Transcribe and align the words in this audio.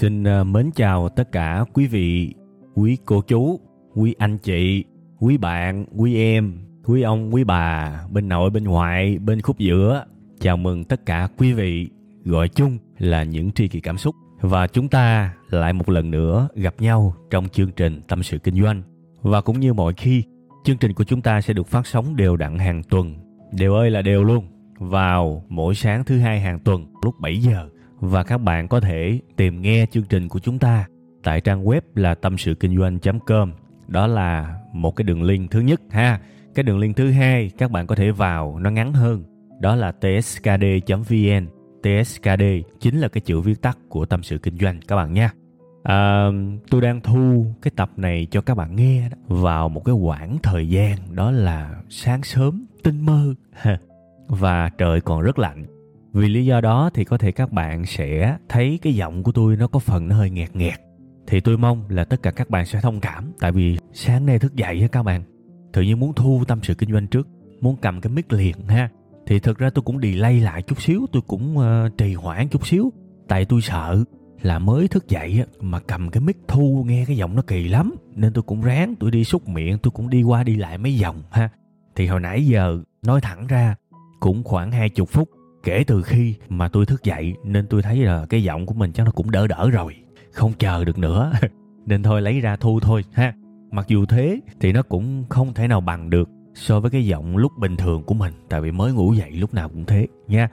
Xin 0.00 0.24
ờ, 0.24 0.44
mến 0.44 0.70
chào 0.74 1.08
tất 1.08 1.32
cả 1.32 1.64
quý 1.72 1.86
vị, 1.86 2.34
quý 2.74 2.98
cô 3.04 3.22
chú, 3.22 3.60
quý 3.94 4.14
anh 4.18 4.38
chị, 4.38 4.84
quý 5.18 5.36
bạn, 5.36 5.84
quý 5.96 6.16
em, 6.16 6.58
quý 6.84 7.02
ông, 7.02 7.34
quý 7.34 7.44
bà, 7.44 8.00
bên 8.10 8.28
nội, 8.28 8.50
bên 8.50 8.64
ngoại, 8.64 9.18
bên 9.18 9.40
khúc 9.40 9.58
giữa. 9.58 10.04
Chào 10.40 10.56
mừng 10.56 10.84
tất 10.84 11.06
cả 11.06 11.28
quý 11.38 11.52
vị, 11.52 11.90
gọi 12.24 12.48
chung 12.48 12.78
là 12.98 13.22
những 13.22 13.52
tri 13.52 13.68
kỷ 13.68 13.80
cảm 13.80 13.98
xúc. 13.98 14.14
Và 14.40 14.66
chúng 14.66 14.88
ta 14.88 15.34
lại 15.50 15.72
một 15.72 15.88
lần 15.88 16.10
nữa 16.10 16.48
gặp 16.54 16.74
nhau 16.78 17.14
trong 17.30 17.48
chương 17.48 17.70
trình 17.70 18.00
Tâm 18.08 18.22
sự 18.22 18.38
Kinh 18.38 18.62
doanh. 18.62 18.82
Và 19.22 19.40
cũng 19.40 19.60
như 19.60 19.72
mọi 19.72 19.92
khi, 19.92 20.24
chương 20.64 20.78
trình 20.78 20.92
của 20.92 21.04
chúng 21.04 21.22
ta 21.22 21.40
sẽ 21.40 21.54
được 21.54 21.66
phát 21.66 21.86
sóng 21.86 22.16
đều 22.16 22.36
đặn 22.36 22.58
hàng 22.58 22.82
tuần. 22.82 23.14
Đều 23.52 23.74
ơi 23.74 23.90
là 23.90 24.02
đều 24.02 24.24
luôn. 24.24 24.46
Vào 24.78 25.44
mỗi 25.48 25.74
sáng 25.74 26.04
thứ 26.04 26.18
hai 26.18 26.40
hàng 26.40 26.58
tuần 26.58 26.86
lúc 27.02 27.14
7 27.20 27.36
giờ 27.36 27.68
và 28.00 28.22
các 28.22 28.38
bạn 28.38 28.68
có 28.68 28.80
thể 28.80 29.20
tìm 29.36 29.62
nghe 29.62 29.86
chương 29.90 30.04
trình 30.04 30.28
của 30.28 30.38
chúng 30.38 30.58
ta 30.58 30.86
tại 31.22 31.40
trang 31.40 31.64
web 31.64 31.80
là 31.94 32.14
tâm 32.14 32.38
sự 32.38 32.54
kinh 32.54 32.78
doanh.com. 32.78 33.52
Đó 33.88 34.06
là 34.06 34.60
một 34.72 34.96
cái 34.96 35.04
đường 35.04 35.22
link 35.22 35.50
thứ 35.50 35.60
nhất 35.60 35.80
ha. 35.90 36.20
Cái 36.54 36.62
đường 36.62 36.78
link 36.78 36.96
thứ 36.96 37.10
hai 37.10 37.50
các 37.58 37.70
bạn 37.70 37.86
có 37.86 37.94
thể 37.94 38.10
vào 38.10 38.58
nó 38.58 38.70
ngắn 38.70 38.92
hơn. 38.92 39.24
Đó 39.60 39.76
là 39.76 39.92
tskd.vn. 39.92 41.46
TSKD 41.82 42.42
chính 42.80 43.00
là 43.00 43.08
cái 43.08 43.20
chữ 43.20 43.40
viết 43.40 43.62
tắt 43.62 43.78
của 43.88 44.04
tâm 44.04 44.22
sự 44.22 44.38
kinh 44.38 44.58
doanh 44.58 44.80
các 44.88 44.96
bạn 44.96 45.12
nha. 45.12 45.30
À, 45.82 46.28
tôi 46.70 46.80
đang 46.80 47.00
thu 47.00 47.46
cái 47.62 47.72
tập 47.76 47.90
này 47.96 48.26
cho 48.30 48.40
các 48.40 48.56
bạn 48.56 48.76
nghe 48.76 49.08
đó, 49.08 49.16
vào 49.26 49.68
một 49.68 49.84
cái 49.84 49.94
quãng 49.94 50.38
thời 50.42 50.68
gian 50.68 50.96
đó 51.14 51.30
là 51.30 51.80
sáng 51.88 52.22
sớm 52.22 52.66
tinh 52.82 53.00
mơ 53.00 53.34
và 54.28 54.68
trời 54.78 55.00
còn 55.00 55.22
rất 55.22 55.38
lạnh 55.38 55.66
vì 56.12 56.28
lý 56.28 56.46
do 56.46 56.60
đó 56.60 56.90
thì 56.94 57.04
có 57.04 57.18
thể 57.18 57.32
các 57.32 57.52
bạn 57.52 57.86
sẽ 57.86 58.36
thấy 58.48 58.78
cái 58.82 58.94
giọng 58.94 59.22
của 59.22 59.32
tôi 59.32 59.56
nó 59.56 59.66
có 59.66 59.78
phần 59.78 60.08
nó 60.08 60.16
hơi 60.16 60.30
nghẹt 60.30 60.56
nghẹt. 60.56 60.80
Thì 61.26 61.40
tôi 61.40 61.58
mong 61.58 61.84
là 61.88 62.04
tất 62.04 62.22
cả 62.22 62.30
các 62.30 62.50
bạn 62.50 62.66
sẽ 62.66 62.80
thông 62.80 63.00
cảm 63.00 63.32
tại 63.40 63.52
vì 63.52 63.78
sáng 63.92 64.26
nay 64.26 64.38
thức 64.38 64.54
dậy 64.54 64.80
á 64.80 64.88
các 64.88 65.02
bạn. 65.02 65.22
Tự 65.72 65.82
nhiên 65.82 66.00
muốn 66.00 66.12
thu 66.12 66.42
tâm 66.48 66.58
sự 66.62 66.74
kinh 66.74 66.92
doanh 66.92 67.06
trước 67.06 67.28
muốn 67.60 67.76
cầm 67.76 68.00
cái 68.00 68.12
mic 68.12 68.32
liền 68.32 68.56
ha. 68.68 68.90
Thì 69.26 69.38
thực 69.38 69.58
ra 69.58 69.70
tôi 69.70 69.82
cũng 69.82 70.00
delay 70.00 70.40
lại 70.40 70.62
chút 70.62 70.82
xíu 70.82 71.06
tôi 71.12 71.22
cũng 71.26 71.56
uh, 71.58 71.98
trì 71.98 72.14
hoãn 72.14 72.48
chút 72.48 72.66
xíu. 72.66 72.92
Tại 73.28 73.44
tôi 73.44 73.60
sợ 73.60 74.04
là 74.42 74.58
mới 74.58 74.88
thức 74.88 75.08
dậy 75.08 75.44
mà 75.60 75.80
cầm 75.80 76.10
cái 76.10 76.20
mic 76.20 76.36
thu 76.48 76.84
nghe 76.86 77.04
cái 77.06 77.16
giọng 77.16 77.36
nó 77.36 77.42
kỳ 77.42 77.68
lắm 77.68 77.94
nên 78.14 78.32
tôi 78.32 78.42
cũng 78.42 78.62
ráng 78.62 78.94
tôi 79.00 79.10
đi 79.10 79.24
xúc 79.24 79.48
miệng 79.48 79.78
tôi 79.78 79.90
cũng 79.90 80.10
đi 80.10 80.22
qua 80.22 80.44
đi 80.44 80.56
lại 80.56 80.78
mấy 80.78 80.98
vòng 81.02 81.22
ha. 81.30 81.48
Thì 81.96 82.06
hồi 82.06 82.20
nãy 82.20 82.46
giờ 82.46 82.82
nói 83.02 83.20
thẳng 83.20 83.46
ra 83.46 83.74
cũng 84.20 84.44
khoảng 84.44 84.72
hai 84.72 84.88
chục 84.88 85.08
phút 85.08 85.28
kể 85.62 85.84
từ 85.86 86.02
khi 86.02 86.34
mà 86.48 86.68
tôi 86.68 86.86
thức 86.86 87.04
dậy, 87.04 87.34
nên 87.44 87.66
tôi 87.66 87.82
thấy 87.82 87.96
là 87.96 88.26
cái 88.28 88.42
giọng 88.42 88.66
của 88.66 88.74
mình 88.74 88.92
chắc 88.92 89.04
nó 89.04 89.10
cũng 89.10 89.30
đỡ 89.30 89.46
đỡ 89.46 89.70
rồi. 89.72 89.96
Không 90.32 90.52
chờ 90.58 90.84
được 90.84 90.98
nữa. 90.98 91.32
Nên 91.86 92.02
thôi, 92.02 92.22
lấy 92.22 92.40
ra 92.40 92.56
thu 92.56 92.80
thôi, 92.80 93.04
ha. 93.12 93.34
Mặc 93.70 93.88
dù 93.88 94.06
thế 94.06 94.40
thì 94.60 94.72
nó 94.72 94.82
cũng 94.82 95.24
không 95.28 95.54
thể 95.54 95.68
nào 95.68 95.80
bằng 95.80 96.10
được 96.10 96.28
so 96.54 96.80
với 96.80 96.90
cái 96.90 97.06
giọng 97.06 97.36
lúc 97.36 97.52
bình 97.58 97.76
thường 97.76 98.02
của 98.02 98.14
mình, 98.14 98.32
tại 98.48 98.60
vì 98.60 98.70
mới 98.70 98.92
ngủ 98.92 99.12
dậy 99.12 99.30
lúc 99.30 99.54
nào 99.54 99.68
cũng 99.68 99.84
thế, 99.84 100.06
nha. 100.28 100.48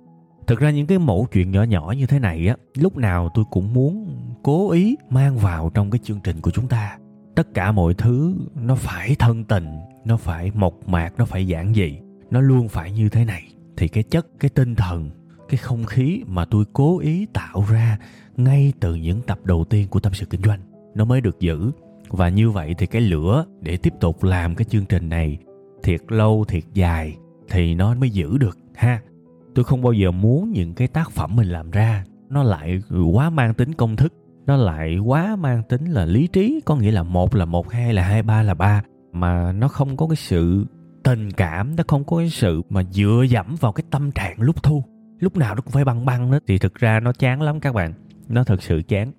Thực 0.47 0.59
ra 0.59 0.69
những 0.69 0.87
cái 0.87 0.99
mẫu 0.99 1.27
chuyện 1.31 1.51
nhỏ 1.51 1.63
nhỏ 1.63 1.93
như 1.97 2.05
thế 2.05 2.19
này 2.19 2.47
á, 2.47 2.55
lúc 2.75 2.97
nào 2.97 3.29
tôi 3.33 3.45
cũng 3.51 3.73
muốn 3.73 4.17
cố 4.43 4.71
ý 4.71 4.95
mang 5.09 5.37
vào 5.37 5.71
trong 5.73 5.91
cái 5.91 5.99
chương 6.03 6.19
trình 6.23 6.41
của 6.41 6.51
chúng 6.51 6.67
ta. 6.67 6.97
Tất 7.35 7.53
cả 7.53 7.71
mọi 7.71 7.93
thứ 7.93 8.35
nó 8.55 8.75
phải 8.75 9.15
thân 9.19 9.43
tình, 9.43 9.67
nó 10.05 10.17
phải 10.17 10.51
mộc 10.53 10.89
mạc, 10.89 11.13
nó 11.17 11.25
phải 11.25 11.47
giản 11.47 11.73
dị, 11.73 11.97
nó 12.31 12.41
luôn 12.41 12.67
phải 12.67 12.91
như 12.91 13.09
thế 13.09 13.25
này 13.25 13.43
thì 13.77 13.87
cái 13.87 14.03
chất, 14.03 14.27
cái 14.39 14.49
tinh 14.49 14.75
thần, 14.75 15.09
cái 15.49 15.57
không 15.57 15.85
khí 15.85 16.23
mà 16.27 16.45
tôi 16.45 16.65
cố 16.73 16.99
ý 16.99 17.25
tạo 17.33 17.65
ra 17.69 17.97
ngay 18.37 18.73
từ 18.79 18.95
những 18.95 19.21
tập 19.21 19.39
đầu 19.43 19.65
tiên 19.69 19.87
của 19.87 19.99
tâm 19.99 20.13
sự 20.13 20.25
kinh 20.25 20.41
doanh, 20.41 20.59
nó 20.95 21.05
mới 21.05 21.21
được 21.21 21.39
giữ. 21.39 21.71
Và 22.09 22.29
như 22.29 22.49
vậy 22.49 22.75
thì 22.77 22.85
cái 22.85 23.01
lửa 23.01 23.45
để 23.61 23.77
tiếp 23.77 23.93
tục 23.99 24.23
làm 24.23 24.55
cái 24.55 24.65
chương 24.65 24.85
trình 24.85 25.09
này 25.09 25.37
thiệt 25.83 26.01
lâu, 26.07 26.45
thiệt 26.47 26.63
dài 26.73 27.17
thì 27.49 27.75
nó 27.75 27.95
mới 27.95 28.09
giữ 28.09 28.37
được, 28.37 28.57
ha. 28.75 29.01
Tôi 29.55 29.65
không 29.65 29.81
bao 29.81 29.93
giờ 29.93 30.11
muốn 30.11 30.51
những 30.51 30.73
cái 30.73 30.87
tác 30.87 31.11
phẩm 31.11 31.35
mình 31.35 31.47
làm 31.47 31.71
ra 31.71 32.03
nó 32.29 32.43
lại 32.43 32.81
quá 33.13 33.29
mang 33.29 33.53
tính 33.53 33.73
công 33.73 33.95
thức, 33.95 34.13
nó 34.45 34.55
lại 34.55 34.97
quá 34.97 35.35
mang 35.35 35.63
tính 35.69 35.85
là 35.85 36.05
lý 36.05 36.27
trí, 36.27 36.61
có 36.65 36.75
nghĩa 36.75 36.91
là 36.91 37.03
một 37.03 37.35
là 37.35 37.45
một, 37.45 37.71
hai 37.71 37.93
là 37.93 38.03
hai, 38.03 38.23
ba 38.23 38.43
là 38.43 38.53
ba, 38.53 38.83
mà 39.11 39.51
nó 39.51 39.67
không 39.67 39.97
có 39.97 40.07
cái 40.07 40.15
sự 40.15 40.65
tình 41.07 41.31
cảm 41.31 41.75
nó 41.75 41.83
không 41.87 42.03
có 42.03 42.17
cái 42.17 42.29
sự 42.29 42.61
mà 42.69 42.83
dựa 42.83 43.25
dẫm 43.29 43.55
vào 43.59 43.71
cái 43.71 43.83
tâm 43.89 44.11
trạng 44.11 44.41
lúc 44.41 44.63
thu. 44.63 44.83
Lúc 45.19 45.37
nào 45.37 45.55
nó 45.55 45.61
cũng 45.61 45.71
phải 45.71 45.85
băng 45.85 46.05
băng 46.05 46.31
đó 46.31 46.39
thì 46.47 46.57
thực 46.57 46.75
ra 46.75 46.99
nó 46.99 47.13
chán 47.13 47.41
lắm 47.41 47.59
các 47.59 47.75
bạn. 47.75 47.93
Nó 48.29 48.43
thật 48.43 48.63
sự 48.63 48.81
chán. 48.87 49.11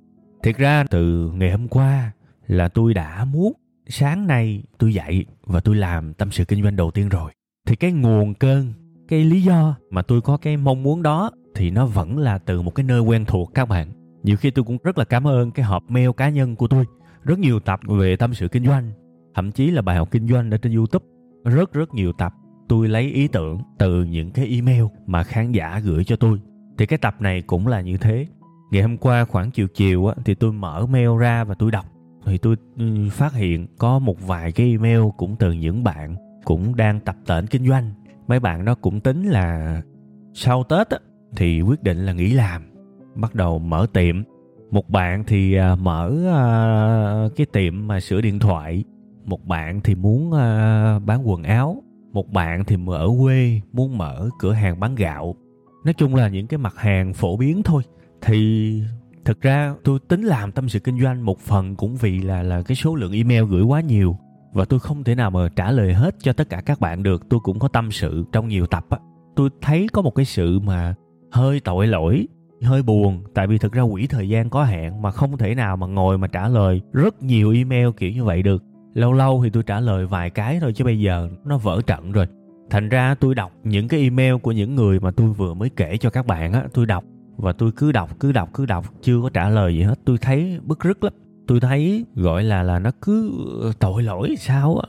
Thiệt 0.43 0.57
ra 0.57 0.85
từ 0.91 1.31
ngày 1.35 1.51
hôm 1.51 1.69
qua 1.69 2.13
là 2.47 2.69
tôi 2.69 2.95
đã 2.95 3.25
muốn 3.25 3.53
sáng 3.87 4.27
nay 4.27 4.63
tôi 4.79 4.95
dậy 4.95 5.25
và 5.47 5.61
tôi 5.61 5.77
làm 5.77 6.15
tâm 6.15 6.31
sự 6.31 6.45
kinh 6.45 6.63
doanh 6.63 6.77
đầu 6.77 6.91
tiên 6.91 7.09
rồi. 7.09 7.33
Thì 7.67 7.77
cái 7.77 7.93
nguồn 7.93 8.35
cơn, 8.35 8.73
cái 9.09 9.25
lý 9.25 9.43
do 9.43 9.77
mà 9.91 10.03
tôi 10.03 10.21
có 10.21 10.37
cái 10.37 10.57
mong 10.57 10.83
muốn 10.83 11.03
đó 11.03 11.31
thì 11.55 11.71
nó 11.71 11.87
vẫn 11.87 12.19
là 12.19 12.39
từ 12.39 12.63
một 12.63 12.75
cái 12.75 12.85
nơi 12.85 13.01
quen 13.01 13.25
thuộc 13.25 13.55
các 13.55 13.69
bạn. 13.69 13.89
Nhiều 14.23 14.37
khi 14.37 14.51
tôi 14.51 14.65
cũng 14.65 14.79
rất 14.85 14.99
là 14.99 15.05
cảm 15.05 15.27
ơn 15.27 15.51
cái 15.51 15.65
hộp 15.65 15.91
mail 15.91 16.11
cá 16.17 16.29
nhân 16.29 16.57
của 16.57 16.69
tôi. 16.69 16.85
Rất 17.25 17.39
nhiều 17.39 17.61
tập 17.61 17.81
về 17.89 18.17
tâm 18.17 18.35
sự 18.35 18.49
kinh 18.49 18.67
doanh. 18.67 18.93
Thậm 19.35 19.53
chí 19.53 19.71
là 19.71 19.83
bài 19.83 19.97
học 19.97 20.11
kinh 20.11 20.29
doanh 20.29 20.51
ở 20.51 20.59
trên 20.59 20.75
youtube 20.75 21.18
rất 21.49 21.73
rất 21.73 21.95
nhiều 21.95 22.13
tập. 22.13 22.35
Tôi 22.69 22.89
lấy 22.89 23.03
ý 23.03 23.29
tưởng 23.29 23.59
từ 23.79 24.05
những 24.05 24.31
cái 24.31 24.47
email 24.47 24.85
mà 25.07 25.23
khán 25.23 25.53
giả 25.53 25.81
gửi 25.85 26.05
cho 26.05 26.17
tôi. 26.17 26.41
Thì 26.79 26.87
cái 26.87 26.99
tập 26.99 27.17
này 27.21 27.43
cũng 27.43 27.67
là 27.67 27.81
như 27.81 27.97
thế. 27.97 28.27
Ngày 28.71 28.83
hôm 28.83 28.97
qua 28.97 29.25
khoảng 29.25 29.51
chiều 29.51 29.67
chiều 29.75 30.07
á, 30.07 30.15
thì 30.25 30.35
tôi 30.35 30.53
mở 30.53 30.87
mail 30.87 31.09
ra 31.19 31.45
và 31.45 31.55
tôi 31.55 31.71
đọc. 31.71 31.87
Thì 32.25 32.39
tôi 32.39 32.57
ừ, 32.77 33.09
phát 33.11 33.33
hiện 33.33 33.67
có 33.79 33.99
một 33.99 34.27
vài 34.27 34.53
cái 34.53 34.67
email 34.67 35.01
cũng 35.17 35.37
từ 35.39 35.53
những 35.53 35.85
bạn 35.85 36.17
cũng 36.45 36.77
đang 36.77 37.01
tập 37.01 37.17
tễnh 37.27 37.47
kinh 37.47 37.69
doanh. 37.69 37.93
Mấy 38.27 38.41
bạn 38.41 38.65
đó 38.65 38.75
cũng 38.75 39.01
tính 39.01 39.23
là 39.23 39.81
sau 40.35 40.65
tết 40.65 40.89
á, 40.89 40.99
thì 41.37 41.63
quyết 41.63 41.83
định 41.83 41.99
là 41.99 42.13
nghỉ 42.13 42.33
làm. 42.33 42.63
Bắt 43.15 43.35
đầu 43.35 43.59
mở 43.59 43.87
tiệm. 43.93 44.23
Một 44.71 44.91
bạn 44.91 45.25
thì 45.27 45.55
à, 45.55 45.75
mở 45.75 46.13
à, 46.27 47.29
cái 47.37 47.47
tiệm 47.47 47.87
mà 47.87 48.01
sửa 48.01 48.21
điện 48.21 48.39
thoại 48.39 48.85
một 49.29 49.47
bạn 49.47 49.81
thì 49.85 49.95
muốn 49.95 50.29
uh, 50.29 51.03
bán 51.07 51.29
quần 51.29 51.43
áo 51.43 51.83
một 52.13 52.33
bạn 52.33 52.65
thì 52.65 52.77
ở 52.87 53.11
quê 53.21 53.61
muốn 53.73 53.99
mở 53.99 54.29
cửa 54.39 54.53
hàng 54.53 54.81
bán 54.81 54.95
gạo. 54.95 55.37
Nói 55.85 55.95
chung 55.95 56.15
là 56.15 56.29
những 56.29 56.47
cái 56.47 56.59
mặt 56.59 56.75
hàng 56.77 57.13
phổ 57.13 57.37
biến 57.37 57.63
thôi. 57.63 57.83
Thì 58.23 58.83
thực 59.25 59.41
ra 59.41 59.75
tôi 59.85 59.99
tính 60.09 60.23
làm 60.23 60.53
tâm 60.53 60.69
sự 60.69 60.79
kinh 60.79 61.01
doanh 61.01 61.25
một 61.25 61.41
phần 61.41 61.77
cũng 61.77 61.97
vì 61.97 62.19
là 62.19 62.43
là 62.43 62.63
cái 62.63 62.77
số 62.77 62.95
lượng 62.95 63.13
email 63.13 63.45
gửi 63.45 63.63
quá 63.63 63.81
nhiều 63.81 64.17
và 64.53 64.65
tôi 64.65 64.81
không 64.81 65.05
thể 65.05 65.15
nào 65.15 65.31
mà 65.31 65.49
trả 65.57 65.71
lời 65.71 65.95
hết 65.95 66.15
cho 66.19 66.33
tất 66.33 66.49
cả 66.49 66.61
các 66.61 66.81
bạn 66.81 67.03
được. 67.03 67.29
Tôi 67.29 67.41
cũng 67.41 67.59
có 67.59 67.69
tâm 67.69 67.91
sự 67.91 68.25
trong 68.33 68.49
nhiều 68.49 68.67
tập 68.67 68.87
á. 68.91 68.99
Tôi 69.37 69.51
thấy 69.61 69.87
có 69.93 70.03
một 70.03 70.15
cái 70.15 70.25
sự 70.25 70.61
mà 70.61 70.95
hơi 71.31 71.61
tội 71.61 71.87
lỗi 71.87 72.27
hơi 72.63 72.83
buồn 72.83 73.23
tại 73.35 73.47
vì 73.47 73.59
thực 73.59 73.73
ra 73.73 73.83
quỹ 73.93 74.07
thời 74.07 74.29
gian 74.29 74.51
có 74.51 74.65
hạn 74.65 75.03
mà 75.03 75.11
không 75.11 75.39
thể 75.39 75.55
nào 75.55 75.77
mà 75.77 75.87
ngồi 75.87 76.19
mà 76.19 76.27
trả 76.27 76.49
lời 76.49 76.81
rất 76.93 77.23
nhiều 77.23 77.53
email 77.53 77.89
kiểu 77.97 78.11
như 78.11 78.25
vậy 78.25 78.43
được 78.43 78.65
lâu 78.99 79.13
lâu 79.13 79.41
thì 79.45 79.51
tôi 79.51 79.63
trả 79.63 79.81
lời 79.81 80.07
vài 80.07 80.31
cái 80.31 80.59
thôi 80.61 80.73
chứ 80.73 80.85
bây 80.85 81.01
giờ 81.01 81.29
nó 81.45 81.59
vỡ 81.59 81.81
trận 81.87 82.13
rồi. 82.13 82.27
Thành 82.71 82.89
ra 82.89 83.15
tôi 83.15 83.35
đọc 83.35 83.53
những 83.65 83.89
cái 83.89 84.01
email 84.01 84.35
của 84.37 84.53
những 84.53 84.75
người 84.75 85.01
mà 85.01 85.11
tôi 85.11 85.29
vừa 85.29 85.55
mới 85.55 85.71
kể 85.71 85.97
cho 85.97 86.11
các 86.11 86.27
bạn 86.27 86.53
á, 86.53 86.65
tôi 86.75 86.87
đọc 86.87 87.05
và 87.37 87.53
tôi 87.53 87.73
cứ 87.77 87.93
đọc 87.93 88.11
cứ 88.21 88.33
đọc 88.33 88.51
cứ 88.55 88.67
đọc, 88.67 88.85
chưa 89.03 89.21
có 89.23 89.31
trả 89.35 89.49
lời 89.49 89.75
gì 89.75 89.83
hết. 89.83 90.01
Tôi 90.05 90.19
thấy 90.19 90.59
bức 90.63 90.85
rứt 90.85 91.05
lắm. 91.05 91.13
Tôi 91.47 91.61
thấy 91.61 92.05
gọi 92.15 92.45
là 92.45 92.63
là 92.63 92.79
nó 92.79 92.91
cứ 93.03 93.33
ờ, 93.63 93.73
tội 93.79 94.03
lỗi 94.03 94.35
sao 94.39 94.79
á. 94.79 94.89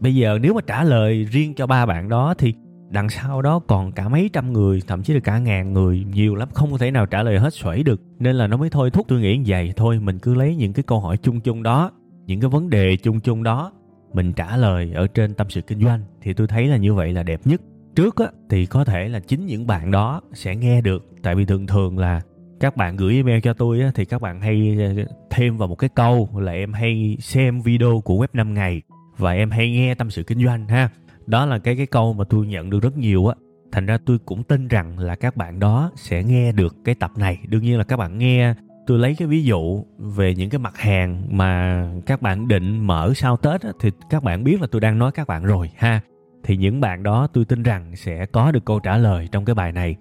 Bây 0.00 0.14
giờ 0.14 0.38
nếu 0.42 0.54
mà 0.54 0.60
trả 0.66 0.84
lời 0.84 1.24
riêng 1.24 1.54
cho 1.54 1.66
ba 1.66 1.86
bạn 1.86 2.08
đó 2.08 2.34
thì 2.38 2.54
đằng 2.90 3.08
sau 3.08 3.42
đó 3.42 3.58
còn 3.66 3.92
cả 3.92 4.08
mấy 4.08 4.30
trăm 4.32 4.52
người, 4.52 4.82
thậm 4.86 5.02
chí 5.02 5.14
là 5.14 5.20
cả 5.20 5.38
ngàn 5.38 5.72
người, 5.72 6.04
nhiều 6.14 6.34
lắm, 6.34 6.48
không 6.52 6.78
thể 6.78 6.90
nào 6.90 7.06
trả 7.06 7.22
lời 7.22 7.38
hết 7.38 7.54
xuể 7.54 7.82
được. 7.82 8.00
Nên 8.18 8.36
là 8.36 8.46
nó 8.46 8.56
mới 8.56 8.70
thôi 8.70 8.90
thúc 8.90 9.06
tôi 9.08 9.20
nghĩ 9.20 9.36
như 9.36 9.44
vậy. 9.46 9.72
Thôi, 9.76 9.98
mình 10.00 10.18
cứ 10.18 10.34
lấy 10.34 10.56
những 10.56 10.72
cái 10.72 10.82
câu 10.82 11.00
hỏi 11.00 11.16
chung 11.16 11.40
chung 11.40 11.62
đó 11.62 11.90
những 12.28 12.40
cái 12.40 12.50
vấn 12.50 12.70
đề 12.70 12.96
chung 12.96 13.20
chung 13.20 13.42
đó 13.42 13.72
mình 14.12 14.32
trả 14.32 14.56
lời 14.56 14.92
ở 14.94 15.06
trên 15.06 15.34
tâm 15.34 15.50
sự 15.50 15.60
kinh 15.60 15.80
doanh 15.80 16.00
thì 16.22 16.32
tôi 16.32 16.46
thấy 16.46 16.66
là 16.66 16.76
như 16.76 16.94
vậy 16.94 17.12
là 17.12 17.22
đẹp 17.22 17.40
nhất. 17.44 17.60
Trước 17.94 18.16
á 18.16 18.26
thì 18.50 18.66
có 18.66 18.84
thể 18.84 19.08
là 19.08 19.20
chính 19.20 19.46
những 19.46 19.66
bạn 19.66 19.90
đó 19.90 20.20
sẽ 20.32 20.56
nghe 20.56 20.80
được 20.80 21.06
tại 21.22 21.34
vì 21.34 21.44
thường 21.44 21.66
thường 21.66 21.98
là 21.98 22.20
các 22.60 22.76
bạn 22.76 22.96
gửi 22.96 23.14
email 23.14 23.40
cho 23.40 23.52
tôi 23.52 23.80
á, 23.80 23.90
thì 23.94 24.04
các 24.04 24.22
bạn 24.22 24.40
hay 24.40 24.76
ờ, 24.78 25.04
thêm 25.30 25.56
vào 25.56 25.68
một 25.68 25.74
cái 25.74 25.90
câu 25.94 26.28
là 26.34 26.52
em 26.52 26.72
hay 26.72 27.16
xem 27.20 27.60
video 27.60 28.00
của 28.04 28.14
web 28.14 28.28
5 28.32 28.54
ngày 28.54 28.82
và 29.16 29.32
em 29.32 29.50
hay 29.50 29.70
nghe 29.70 29.94
tâm 29.94 30.10
sự 30.10 30.22
kinh 30.22 30.44
doanh 30.44 30.68
ha. 30.68 30.90
Đó 31.26 31.46
là 31.46 31.58
cái 31.58 31.76
cái 31.76 31.86
câu 31.86 32.12
mà 32.12 32.24
tôi 32.30 32.46
nhận 32.46 32.70
được 32.70 32.82
rất 32.82 32.96
nhiều 32.96 33.26
á. 33.26 33.34
Thành 33.72 33.86
ra 33.86 33.98
tôi 34.06 34.18
cũng 34.18 34.42
tin 34.42 34.68
rằng 34.68 34.98
là 34.98 35.14
các 35.14 35.36
bạn 35.36 35.58
đó 35.58 35.90
sẽ 35.96 36.24
nghe 36.24 36.52
được 36.52 36.76
cái 36.84 36.94
tập 36.94 37.10
này. 37.16 37.38
Đương 37.48 37.62
nhiên 37.62 37.78
là 37.78 37.84
các 37.84 37.96
bạn 37.96 38.18
nghe 38.18 38.54
tôi 38.88 38.98
lấy 38.98 39.14
cái 39.14 39.28
ví 39.28 39.44
dụ 39.44 39.84
về 39.98 40.34
những 40.34 40.50
cái 40.50 40.58
mặt 40.58 40.78
hàng 40.78 41.22
mà 41.30 41.84
các 42.06 42.22
bạn 42.22 42.48
định 42.48 42.86
mở 42.86 43.12
sau 43.14 43.36
tết 43.36 43.62
á, 43.62 43.70
thì 43.80 43.90
các 44.10 44.22
bạn 44.22 44.44
biết 44.44 44.60
là 44.60 44.66
tôi 44.70 44.80
đang 44.80 44.98
nói 44.98 45.12
các 45.12 45.26
bạn 45.26 45.44
rồi 45.44 45.70
ha. 45.76 46.00
Thì 46.44 46.56
những 46.56 46.80
bạn 46.80 47.02
đó 47.02 47.26
tôi 47.32 47.44
tin 47.44 47.62
rằng 47.62 47.96
sẽ 47.96 48.26
có 48.26 48.52
được 48.52 48.64
câu 48.64 48.80
trả 48.80 48.96
lời 48.96 49.28
trong 49.32 49.44
cái 49.44 49.54
bài 49.54 49.72
này. 49.72 49.96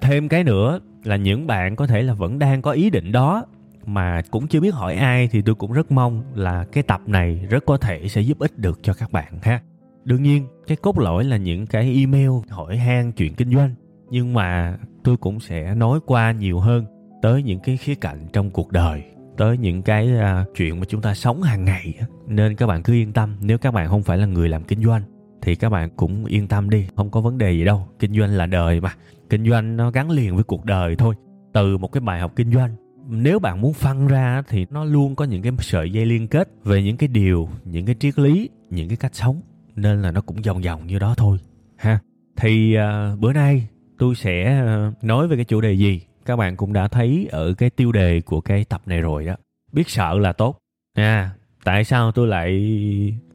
Thêm 0.00 0.28
cái 0.28 0.44
nữa 0.44 0.80
là 1.04 1.16
những 1.16 1.46
bạn 1.46 1.76
có 1.76 1.86
thể 1.86 2.02
là 2.02 2.14
vẫn 2.14 2.38
đang 2.38 2.62
có 2.62 2.70
ý 2.70 2.90
định 2.90 3.12
đó 3.12 3.46
mà 3.86 4.22
cũng 4.30 4.48
chưa 4.48 4.60
biết 4.60 4.74
hỏi 4.74 4.94
ai 4.94 5.28
thì 5.28 5.42
tôi 5.42 5.54
cũng 5.54 5.72
rất 5.72 5.92
mong 5.92 6.22
là 6.34 6.64
cái 6.72 6.82
tập 6.82 7.00
này 7.06 7.46
rất 7.50 7.66
có 7.66 7.76
thể 7.76 8.08
sẽ 8.08 8.20
giúp 8.20 8.38
ích 8.38 8.58
được 8.58 8.78
cho 8.82 8.94
các 8.94 9.12
bạn 9.12 9.38
ha. 9.42 9.60
Đương 10.04 10.22
nhiên 10.22 10.46
cái 10.66 10.76
cốt 10.76 10.98
lõi 10.98 11.24
là 11.24 11.36
những 11.36 11.66
cái 11.66 11.94
email 11.98 12.30
hỏi 12.50 12.76
han 12.76 13.12
chuyện 13.12 13.34
kinh 13.34 13.54
doanh. 13.54 13.74
Nhưng 14.10 14.34
mà 14.34 14.78
tôi 15.04 15.16
cũng 15.16 15.40
sẽ 15.40 15.74
nói 15.74 16.00
qua 16.06 16.32
nhiều 16.32 16.60
hơn 16.60 16.84
tới 17.24 17.42
những 17.42 17.60
cái 17.60 17.76
khía 17.76 17.94
cạnh 17.94 18.18
trong 18.32 18.50
cuộc 18.50 18.72
đời 18.72 19.02
tới 19.36 19.58
những 19.58 19.82
cái 19.82 20.10
uh, 20.12 20.48
chuyện 20.56 20.80
mà 20.80 20.86
chúng 20.88 21.00
ta 21.00 21.14
sống 21.14 21.42
hàng 21.42 21.64
ngày 21.64 21.94
nên 22.26 22.56
các 22.56 22.66
bạn 22.66 22.82
cứ 22.82 22.92
yên 22.92 23.12
tâm 23.12 23.36
nếu 23.40 23.58
các 23.58 23.74
bạn 23.74 23.88
không 23.88 24.02
phải 24.02 24.18
là 24.18 24.26
người 24.26 24.48
làm 24.48 24.64
kinh 24.64 24.84
doanh 24.84 25.02
thì 25.42 25.54
các 25.54 25.70
bạn 25.70 25.90
cũng 25.96 26.24
yên 26.24 26.48
tâm 26.48 26.70
đi 26.70 26.86
không 26.96 27.10
có 27.10 27.20
vấn 27.20 27.38
đề 27.38 27.52
gì 27.52 27.64
đâu. 27.64 27.88
Kinh 27.98 28.18
doanh 28.18 28.30
là 28.30 28.46
đời 28.46 28.80
mà. 28.80 28.94
Kinh 29.30 29.50
doanh 29.50 29.76
nó 29.76 29.90
gắn 29.90 30.10
liền 30.10 30.34
với 30.34 30.44
cuộc 30.44 30.64
đời 30.64 30.96
thôi. 30.96 31.14
Từ 31.52 31.78
một 31.78 31.92
cái 31.92 32.00
bài 32.00 32.20
học 32.20 32.32
kinh 32.36 32.52
doanh 32.52 32.76
nếu 33.08 33.38
bạn 33.38 33.60
muốn 33.60 33.72
phân 33.72 34.06
ra 34.06 34.42
thì 34.48 34.66
nó 34.70 34.84
luôn 34.84 35.16
có 35.16 35.24
những 35.24 35.42
cái 35.42 35.52
sợi 35.58 35.92
dây 35.92 36.06
liên 36.06 36.28
kết 36.28 36.48
về 36.64 36.82
những 36.82 36.96
cái 36.96 37.08
điều 37.08 37.48
những 37.64 37.86
cái 37.86 37.94
triết 38.00 38.18
lý 38.18 38.50
những 38.70 38.88
cái 38.88 38.96
cách 38.96 39.14
sống. 39.14 39.40
Nên 39.76 40.02
là 40.02 40.10
nó 40.10 40.20
cũng 40.20 40.36
vòng 40.42 40.62
vòng 40.62 40.86
như 40.86 40.98
đó 40.98 41.14
thôi 41.16 41.38
ha. 41.76 41.98
Thì 42.36 42.76
uh, 42.76 43.20
bữa 43.20 43.32
nay 43.32 43.68
tôi 43.98 44.14
sẽ 44.14 44.62
uh, 44.62 45.04
nói 45.04 45.28
về 45.28 45.36
cái 45.36 45.44
chủ 45.44 45.60
đề 45.60 45.72
gì? 45.72 46.00
Các 46.26 46.36
bạn 46.36 46.56
cũng 46.56 46.72
đã 46.72 46.88
thấy 46.88 47.28
ở 47.30 47.54
cái 47.54 47.70
tiêu 47.70 47.92
đề 47.92 48.20
của 48.20 48.40
cái 48.40 48.64
tập 48.64 48.82
này 48.86 49.00
rồi 49.00 49.24
đó. 49.24 49.34
Biết 49.72 49.88
sợ 49.88 50.18
là 50.18 50.32
tốt. 50.32 50.58
À 50.96 51.30
tại 51.64 51.84
sao 51.84 52.12
tôi 52.12 52.26
lại 52.26 52.50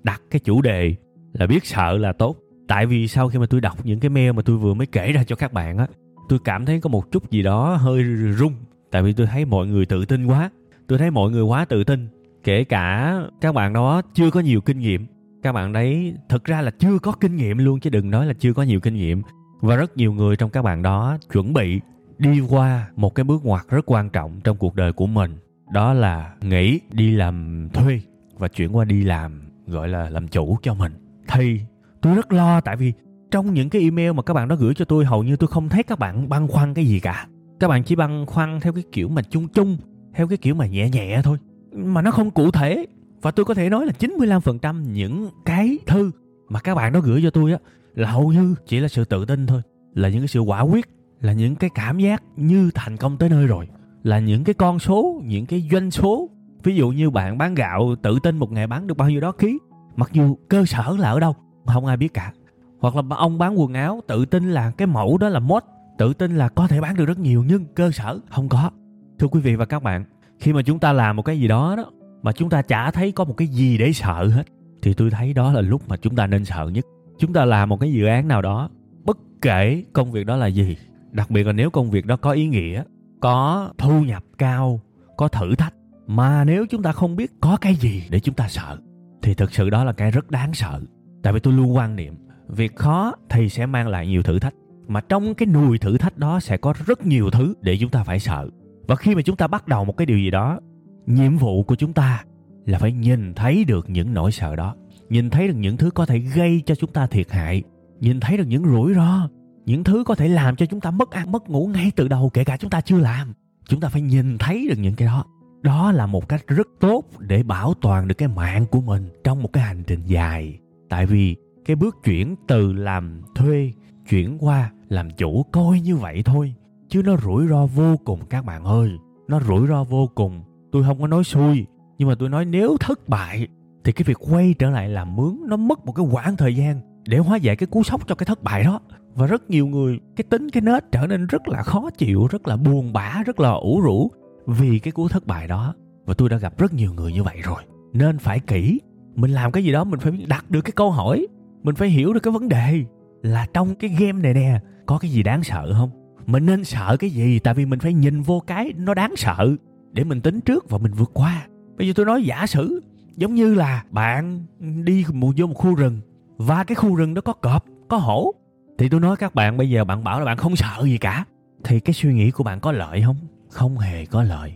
đặt 0.03 0.21
cái 0.31 0.39
chủ 0.39 0.61
đề 0.61 0.95
là 1.33 1.47
biết 1.47 1.65
sợ 1.65 1.97
là 1.97 2.13
tốt? 2.13 2.35
Tại 2.67 2.85
vì 2.85 3.07
sau 3.07 3.29
khi 3.29 3.39
mà 3.39 3.45
tôi 3.49 3.61
đọc 3.61 3.77
những 3.83 3.99
cái 3.99 4.09
mail 4.09 4.31
mà 4.31 4.41
tôi 4.41 4.57
vừa 4.57 4.73
mới 4.73 4.87
kể 4.87 5.11
ra 5.11 5.23
cho 5.23 5.35
các 5.35 5.53
bạn 5.53 5.77
á, 5.77 5.87
tôi 6.29 6.39
cảm 6.43 6.65
thấy 6.65 6.81
có 6.81 6.89
một 6.89 7.11
chút 7.11 7.31
gì 7.31 7.43
đó 7.43 7.75
hơi 7.75 8.03
rung 8.37 8.53
tại 8.91 9.01
vì 9.01 9.13
tôi 9.13 9.27
thấy 9.27 9.45
mọi 9.45 9.67
người 9.67 9.85
tự 9.85 10.05
tin 10.05 10.25
quá. 10.25 10.49
Tôi 10.87 10.99
thấy 10.99 11.11
mọi 11.11 11.31
người 11.31 11.43
quá 11.43 11.65
tự 11.65 11.83
tin. 11.83 12.07
Kể 12.43 12.63
cả 12.63 13.15
các 13.41 13.55
bạn 13.55 13.73
đó 13.73 14.01
chưa 14.13 14.31
có 14.31 14.39
nhiều 14.39 14.61
kinh 14.61 14.79
nghiệm. 14.79 15.05
Các 15.43 15.51
bạn 15.51 15.73
đấy 15.73 16.13
thực 16.29 16.43
ra 16.43 16.61
là 16.61 16.71
chưa 16.71 16.99
có 16.99 17.11
kinh 17.11 17.35
nghiệm 17.35 17.57
luôn 17.57 17.79
chứ 17.79 17.89
đừng 17.89 18.11
nói 18.11 18.25
là 18.25 18.33
chưa 18.33 18.53
có 18.53 18.63
nhiều 18.63 18.79
kinh 18.79 18.93
nghiệm. 18.93 19.21
Và 19.61 19.75
rất 19.75 19.97
nhiều 19.97 20.13
người 20.13 20.35
trong 20.35 20.49
các 20.49 20.61
bạn 20.61 20.81
đó 20.81 21.17
chuẩn 21.33 21.53
bị 21.53 21.79
đi 22.19 22.39
qua 22.49 22.89
một 22.95 23.15
cái 23.15 23.23
bước 23.23 23.45
ngoặt 23.45 23.65
rất 23.69 23.91
quan 23.91 24.09
trọng 24.09 24.41
trong 24.43 24.57
cuộc 24.57 24.75
đời 24.75 24.93
của 24.93 25.07
mình. 25.07 25.31
Đó 25.73 25.93
là 25.93 26.33
nghỉ 26.41 26.79
đi 26.91 27.11
làm 27.11 27.67
thuê 27.73 28.01
và 28.37 28.47
chuyển 28.47 28.75
qua 28.75 28.85
đi 28.85 29.03
làm, 29.03 29.41
gọi 29.67 29.87
là 29.87 30.09
làm 30.09 30.27
chủ 30.27 30.57
cho 30.61 30.73
mình. 30.73 30.91
Thì 31.27 31.59
tôi 32.01 32.15
rất 32.15 32.33
lo, 32.33 32.61
tại 32.61 32.75
vì 32.75 32.93
trong 33.31 33.53
những 33.53 33.69
cái 33.69 33.81
email 33.81 34.11
mà 34.11 34.23
các 34.23 34.33
bạn 34.33 34.47
đó 34.47 34.55
gửi 34.55 34.73
cho 34.73 34.85
tôi, 34.85 35.05
hầu 35.05 35.23
như 35.23 35.35
tôi 35.35 35.47
không 35.47 35.69
thấy 35.69 35.83
các 35.83 35.99
bạn 35.99 36.29
băn 36.29 36.47
khoăn 36.47 36.73
cái 36.73 36.85
gì 36.85 36.99
cả. 36.99 37.27
Các 37.59 37.67
bạn 37.67 37.83
chỉ 37.83 37.95
băn 37.95 38.25
khoăn 38.25 38.59
theo 38.59 38.73
cái 38.73 38.83
kiểu 38.91 39.09
mà 39.09 39.21
chung 39.21 39.47
chung, 39.47 39.77
theo 40.13 40.27
cái 40.27 40.37
kiểu 40.37 40.55
mà 40.55 40.67
nhẹ 40.67 40.89
nhẹ 40.89 41.21
thôi. 41.23 41.37
Mà 41.73 42.01
nó 42.01 42.11
không 42.11 42.31
cụ 42.31 42.51
thể. 42.51 42.85
Và 43.21 43.31
tôi 43.31 43.45
có 43.45 43.53
thể 43.53 43.69
nói 43.69 43.85
là 43.85 43.93
95% 43.99 44.91
những 44.91 45.29
cái 45.45 45.77
thư 45.87 46.11
mà 46.49 46.59
các 46.59 46.75
bạn 46.75 46.93
đó 46.93 46.99
gửi 46.99 47.21
cho 47.23 47.29
tôi 47.29 47.51
á, 47.51 47.57
là 47.95 48.11
hầu 48.11 48.31
như 48.31 48.55
chỉ 48.67 48.79
là 48.79 48.87
sự 48.87 49.05
tự 49.05 49.25
tin 49.25 49.47
thôi, 49.47 49.61
là 49.93 50.09
những 50.09 50.19
cái 50.19 50.27
sự 50.27 50.39
quả 50.39 50.61
quyết 50.61 50.89
là 51.21 51.33
những 51.33 51.55
cái 51.55 51.69
cảm 51.75 51.99
giác 51.99 52.23
như 52.35 52.71
thành 52.75 52.97
công 52.97 53.17
tới 53.17 53.29
nơi 53.29 53.47
rồi, 53.47 53.67
là 54.03 54.19
những 54.19 54.43
cái 54.43 54.53
con 54.53 54.79
số, 54.79 55.21
những 55.25 55.45
cái 55.45 55.67
doanh 55.71 55.91
số. 55.91 56.29
Ví 56.63 56.75
dụ 56.75 56.89
như 56.89 57.09
bạn 57.09 57.37
bán 57.37 57.55
gạo, 57.55 57.95
tự 58.01 58.19
tin 58.23 58.37
một 58.37 58.51
ngày 58.51 58.67
bán 58.67 58.87
được 58.87 58.97
bao 58.97 59.09
nhiêu 59.09 59.21
đó 59.21 59.31
ký 59.31 59.57
mặc 59.95 60.09
dù 60.13 60.37
cơ 60.49 60.65
sở 60.65 60.95
là 60.99 61.11
ở 61.11 61.19
đâu 61.19 61.35
không 61.65 61.85
ai 61.85 61.97
biết 61.97 62.13
cả. 62.13 62.33
Hoặc 62.79 62.95
là 62.95 63.01
ông 63.09 63.37
bán 63.37 63.59
quần 63.59 63.73
áo, 63.73 64.01
tự 64.07 64.25
tin 64.25 64.51
là 64.51 64.71
cái 64.71 64.87
mẫu 64.87 65.17
đó 65.17 65.29
là 65.29 65.39
mốt, 65.39 65.63
tự 65.97 66.13
tin 66.13 66.37
là 66.37 66.49
có 66.49 66.67
thể 66.67 66.81
bán 66.81 66.95
được 66.95 67.05
rất 67.05 67.19
nhiều 67.19 67.43
nhưng 67.47 67.65
cơ 67.65 67.91
sở 67.91 68.19
không 68.29 68.49
có. 68.49 68.71
Thưa 69.19 69.27
quý 69.27 69.39
vị 69.39 69.55
và 69.55 69.65
các 69.65 69.83
bạn, 69.83 70.05
khi 70.39 70.53
mà 70.53 70.61
chúng 70.61 70.79
ta 70.79 70.93
làm 70.93 71.15
một 71.15 71.21
cái 71.21 71.39
gì 71.39 71.47
đó 71.47 71.75
đó, 71.77 71.91
mà 72.21 72.31
chúng 72.31 72.49
ta 72.49 72.61
chả 72.61 72.91
thấy 72.91 73.11
có 73.11 73.23
một 73.23 73.37
cái 73.37 73.47
gì 73.47 73.77
để 73.77 73.93
sợ 73.93 74.27
hết, 74.27 74.43
thì 74.81 74.93
tôi 74.93 75.11
thấy 75.11 75.33
đó 75.33 75.53
là 75.53 75.61
lúc 75.61 75.89
mà 75.89 75.97
chúng 75.97 76.15
ta 76.15 76.27
nên 76.27 76.45
sợ 76.45 76.69
nhất. 76.73 76.85
Chúng 77.17 77.33
ta 77.33 77.45
làm 77.45 77.69
một 77.69 77.79
cái 77.79 77.93
dự 77.93 78.05
án 78.05 78.27
nào 78.27 78.41
đó, 78.41 78.69
bất 79.05 79.17
kể 79.41 79.83
công 79.93 80.11
việc 80.11 80.25
đó 80.25 80.35
là 80.35 80.47
gì 80.47 80.77
đặc 81.11 81.31
biệt 81.31 81.43
là 81.43 81.53
nếu 81.53 81.69
công 81.69 81.91
việc 81.91 82.05
đó 82.05 82.17
có 82.17 82.31
ý 82.31 82.47
nghĩa, 82.47 82.83
có 83.19 83.71
thu 83.77 84.01
nhập 84.01 84.23
cao, 84.37 84.79
có 85.17 85.27
thử 85.27 85.55
thách, 85.55 85.73
mà 86.07 86.43
nếu 86.43 86.65
chúng 86.69 86.83
ta 86.83 86.91
không 86.91 87.15
biết 87.15 87.31
có 87.41 87.57
cái 87.61 87.75
gì 87.75 88.03
để 88.09 88.19
chúng 88.19 88.35
ta 88.35 88.47
sợ, 88.49 88.77
thì 89.21 89.33
thực 89.33 89.53
sự 89.53 89.69
đó 89.69 89.83
là 89.83 89.91
cái 89.91 90.11
rất 90.11 90.31
đáng 90.31 90.53
sợ. 90.53 90.81
Tại 91.23 91.33
vì 91.33 91.39
tôi 91.39 91.53
luôn 91.53 91.75
quan 91.75 91.95
niệm, 91.95 92.15
việc 92.47 92.75
khó 92.75 93.13
thì 93.29 93.49
sẽ 93.49 93.65
mang 93.65 93.87
lại 93.87 94.07
nhiều 94.07 94.23
thử 94.23 94.39
thách, 94.39 94.53
mà 94.87 95.01
trong 95.01 95.33
cái 95.33 95.45
nùi 95.45 95.77
thử 95.77 95.97
thách 95.97 96.17
đó 96.17 96.39
sẽ 96.39 96.57
có 96.57 96.73
rất 96.85 97.05
nhiều 97.05 97.29
thứ 97.31 97.53
để 97.61 97.77
chúng 97.77 97.89
ta 97.89 98.03
phải 98.03 98.19
sợ. 98.19 98.49
Và 98.87 98.95
khi 98.95 99.15
mà 99.15 99.21
chúng 99.21 99.35
ta 99.35 99.47
bắt 99.47 99.67
đầu 99.67 99.85
một 99.85 99.97
cái 99.97 100.05
điều 100.05 100.17
gì 100.17 100.31
đó, 100.31 100.59
nhiệm 101.05 101.37
vụ 101.37 101.63
của 101.63 101.75
chúng 101.75 101.93
ta 101.93 102.23
là 102.65 102.79
phải 102.79 102.91
nhìn 102.91 103.33
thấy 103.33 103.63
được 103.63 103.89
những 103.89 104.13
nỗi 104.13 104.31
sợ 104.31 104.55
đó, 104.55 104.75
nhìn 105.09 105.29
thấy 105.29 105.47
được 105.47 105.53
những 105.57 105.77
thứ 105.77 105.91
có 105.91 106.05
thể 106.05 106.19
gây 106.19 106.63
cho 106.65 106.75
chúng 106.75 106.91
ta 106.91 107.07
thiệt 107.07 107.31
hại, 107.31 107.63
nhìn 107.99 108.19
thấy 108.19 108.37
được 108.37 108.47
những 108.47 108.65
rủi 108.65 108.93
ro 108.93 109.29
những 109.65 109.83
thứ 109.83 110.03
có 110.03 110.15
thể 110.15 110.27
làm 110.27 110.55
cho 110.55 110.65
chúng 110.65 110.81
ta 110.81 110.91
mất 110.91 111.11
ăn, 111.11 111.31
mất 111.31 111.49
ngủ 111.49 111.67
ngay 111.73 111.91
từ 111.95 112.07
đầu, 112.07 112.29
kể 112.33 112.43
cả 112.43 112.57
chúng 112.57 112.69
ta 112.69 112.81
chưa 112.81 112.97
làm. 112.97 113.33
Chúng 113.67 113.79
ta 113.79 113.89
phải 113.89 114.01
nhìn 114.01 114.37
thấy 114.37 114.67
được 114.69 114.77
những 114.79 114.95
cái 114.95 115.05
đó. 115.05 115.25
Đó 115.61 115.91
là 115.91 116.05
một 116.05 116.29
cách 116.29 116.47
rất 116.47 116.67
tốt 116.79 117.03
để 117.19 117.43
bảo 117.43 117.73
toàn 117.81 118.07
được 118.07 118.15
cái 118.17 118.27
mạng 118.27 118.65
của 118.65 118.81
mình 118.81 119.09
trong 119.23 119.41
một 119.43 119.53
cái 119.53 119.63
hành 119.63 119.83
trình 119.87 120.01
dài. 120.05 120.59
Tại 120.89 121.05
vì 121.05 121.35
cái 121.65 121.75
bước 121.75 121.97
chuyển 122.03 122.35
từ 122.47 122.73
làm 122.73 123.21
thuê, 123.35 123.71
chuyển 124.09 124.37
qua 124.39 124.71
làm 124.89 125.11
chủ 125.11 125.43
coi 125.51 125.79
như 125.79 125.95
vậy 125.95 126.21
thôi, 126.25 126.53
chứ 126.89 127.01
nó 127.05 127.17
rủi 127.17 127.47
ro 127.47 127.65
vô 127.65 127.97
cùng 128.05 128.19
các 128.29 128.45
bạn 128.45 128.63
ơi. 128.63 128.91
Nó 129.27 129.39
rủi 129.39 129.67
ro 129.67 129.83
vô 129.83 130.09
cùng. 130.15 130.43
Tôi 130.71 130.83
không 130.83 131.01
có 131.01 131.07
nói 131.07 131.23
xui, 131.23 131.65
nhưng 131.97 132.09
mà 132.09 132.15
tôi 132.19 132.29
nói 132.29 132.45
nếu 132.45 132.77
thất 132.79 133.09
bại, 133.09 133.47
thì 133.83 133.91
cái 133.91 134.03
việc 134.03 134.17
quay 134.19 134.53
trở 134.59 134.69
lại 134.69 134.89
làm 134.89 135.15
mướn 135.15 135.39
nó 135.47 135.57
mất 135.57 135.85
một 135.85 135.91
cái 135.91 136.05
quãng 136.11 136.37
thời 136.37 136.55
gian 136.55 136.81
để 137.05 137.17
hóa 137.17 137.37
giải 137.37 137.55
cái 137.55 137.67
cú 137.67 137.83
sốc 137.83 138.07
cho 138.07 138.15
cái 138.15 138.25
thất 138.25 138.43
bại 138.43 138.63
đó 138.63 138.79
và 139.19 139.27
rất 139.27 139.49
nhiều 139.49 139.67
người, 139.67 139.99
cái 140.15 140.23
tính 140.29 140.49
cái 140.49 140.61
nết 140.61 140.91
trở 140.91 141.07
nên 141.07 141.27
rất 141.27 141.47
là 141.47 141.63
khó 141.63 141.89
chịu, 141.89 142.27
rất 142.27 142.47
là 142.47 142.57
buồn 142.57 142.93
bã, 142.93 143.23
rất 143.25 143.39
là 143.39 143.49
ủ 143.49 143.81
rũ 143.81 144.11
vì 144.45 144.79
cái 144.79 144.91
cú 144.91 145.07
thất 145.07 145.27
bại 145.27 145.47
đó. 145.47 145.73
Và 146.05 146.13
tôi 146.13 146.29
đã 146.29 146.37
gặp 146.37 146.57
rất 146.57 146.73
nhiều 146.73 146.93
người 146.93 147.13
như 147.13 147.23
vậy 147.23 147.37
rồi. 147.43 147.63
Nên 147.93 148.17
phải 148.17 148.39
kỹ, 148.39 148.79
mình 149.15 149.31
làm 149.31 149.51
cái 149.51 149.63
gì 149.63 149.71
đó 149.71 149.83
mình 149.83 149.99
phải 149.99 150.25
đặt 150.27 150.51
được 150.51 150.61
cái 150.61 150.71
câu 150.71 150.91
hỏi, 150.91 151.27
mình 151.63 151.75
phải 151.75 151.89
hiểu 151.89 152.13
được 152.13 152.19
cái 152.19 152.31
vấn 152.31 152.49
đề 152.49 152.83
là 153.21 153.47
trong 153.53 153.75
cái 153.75 153.89
game 153.99 154.21
này 154.21 154.33
nè, 154.33 154.59
có 154.85 154.97
cái 154.97 155.11
gì 155.11 155.23
đáng 155.23 155.43
sợ 155.43 155.73
không? 155.77 155.89
Mình 156.25 156.45
nên 156.45 156.63
sợ 156.63 156.97
cái 156.99 157.09
gì? 157.09 157.39
Tại 157.39 157.53
vì 157.53 157.65
mình 157.65 157.79
phải 157.79 157.93
nhìn 157.93 158.21
vô 158.21 158.43
cái 158.47 158.73
nó 158.77 158.93
đáng 158.93 159.15
sợ 159.15 159.55
để 159.91 160.03
mình 160.03 160.21
tính 160.21 160.41
trước 160.41 160.69
và 160.69 160.77
mình 160.77 160.91
vượt 160.91 161.11
qua. 161.13 161.47
Bây 161.77 161.87
giờ 161.87 161.93
tôi 161.95 162.05
nói 162.05 162.23
giả 162.23 162.47
sử, 162.47 162.81
giống 163.15 163.35
như 163.35 163.55
là 163.55 163.83
bạn 163.91 164.45
đi 164.59 165.05
một 165.13 165.31
vô 165.37 165.47
một 165.47 165.53
khu 165.53 165.75
rừng 165.75 165.99
và 166.37 166.63
cái 166.63 166.75
khu 166.75 166.95
rừng 166.95 167.13
đó 167.13 167.21
có 167.21 167.33
cọp, 167.33 167.65
có 167.87 167.97
hổ 167.97 168.33
thì 168.79 168.89
tôi 168.89 168.99
nói 168.99 169.15
các 169.17 169.35
bạn, 169.35 169.57
bây 169.57 169.69
giờ 169.69 169.83
bạn 169.83 170.03
bảo 170.03 170.19
là 170.19 170.25
bạn 170.25 170.37
không 170.37 170.55
sợ 170.55 170.83
gì 170.83 170.97
cả. 170.97 171.25
Thì 171.63 171.79
cái 171.79 171.93
suy 171.93 172.13
nghĩ 172.13 172.31
của 172.31 172.43
bạn 172.43 172.59
có 172.59 172.71
lợi 172.71 173.01
không? 173.01 173.17
Không 173.49 173.77
hề 173.77 174.05
có 174.05 174.23
lợi. 174.23 174.53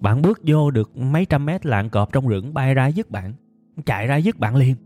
Bạn 0.00 0.22
bước 0.22 0.40
vô 0.46 0.70
được 0.70 0.96
mấy 0.96 1.24
trăm 1.24 1.46
mét 1.46 1.66
lạng 1.66 1.90
cọp 1.90 2.12
trong 2.12 2.28
rừng, 2.28 2.54
bay 2.54 2.74
ra 2.74 2.86
dứt 2.86 3.10
bạn. 3.10 3.34
Chạy 3.86 4.06
ra 4.06 4.16
dứt 4.16 4.38
bạn 4.38 4.56
liền. 4.56 4.76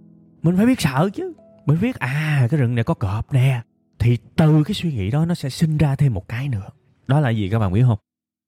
Mình 0.42 0.56
phải 0.56 0.66
biết 0.66 0.80
sợ 0.80 1.08
chứ. 1.14 1.32
Mình 1.66 1.78
biết 1.80 1.98
à 1.98 2.46
cái 2.50 2.60
rừng 2.60 2.74
này 2.74 2.84
có 2.84 2.94
cọp 2.94 3.32
nè. 3.32 3.60
Thì 3.98 4.18
từ 4.36 4.64
cái 4.64 4.74
suy 4.74 4.92
nghĩ 4.92 5.10
đó 5.10 5.26
nó 5.26 5.34
sẽ 5.34 5.48
sinh 5.48 5.76
ra 5.76 5.96
thêm 5.96 6.14
một 6.14 6.28
cái 6.28 6.48
nữa. 6.48 6.68
Đó 7.06 7.20
là 7.20 7.30
gì 7.30 7.48
các 7.48 7.58
bạn 7.58 7.72
biết 7.72 7.82
không? 7.86 7.98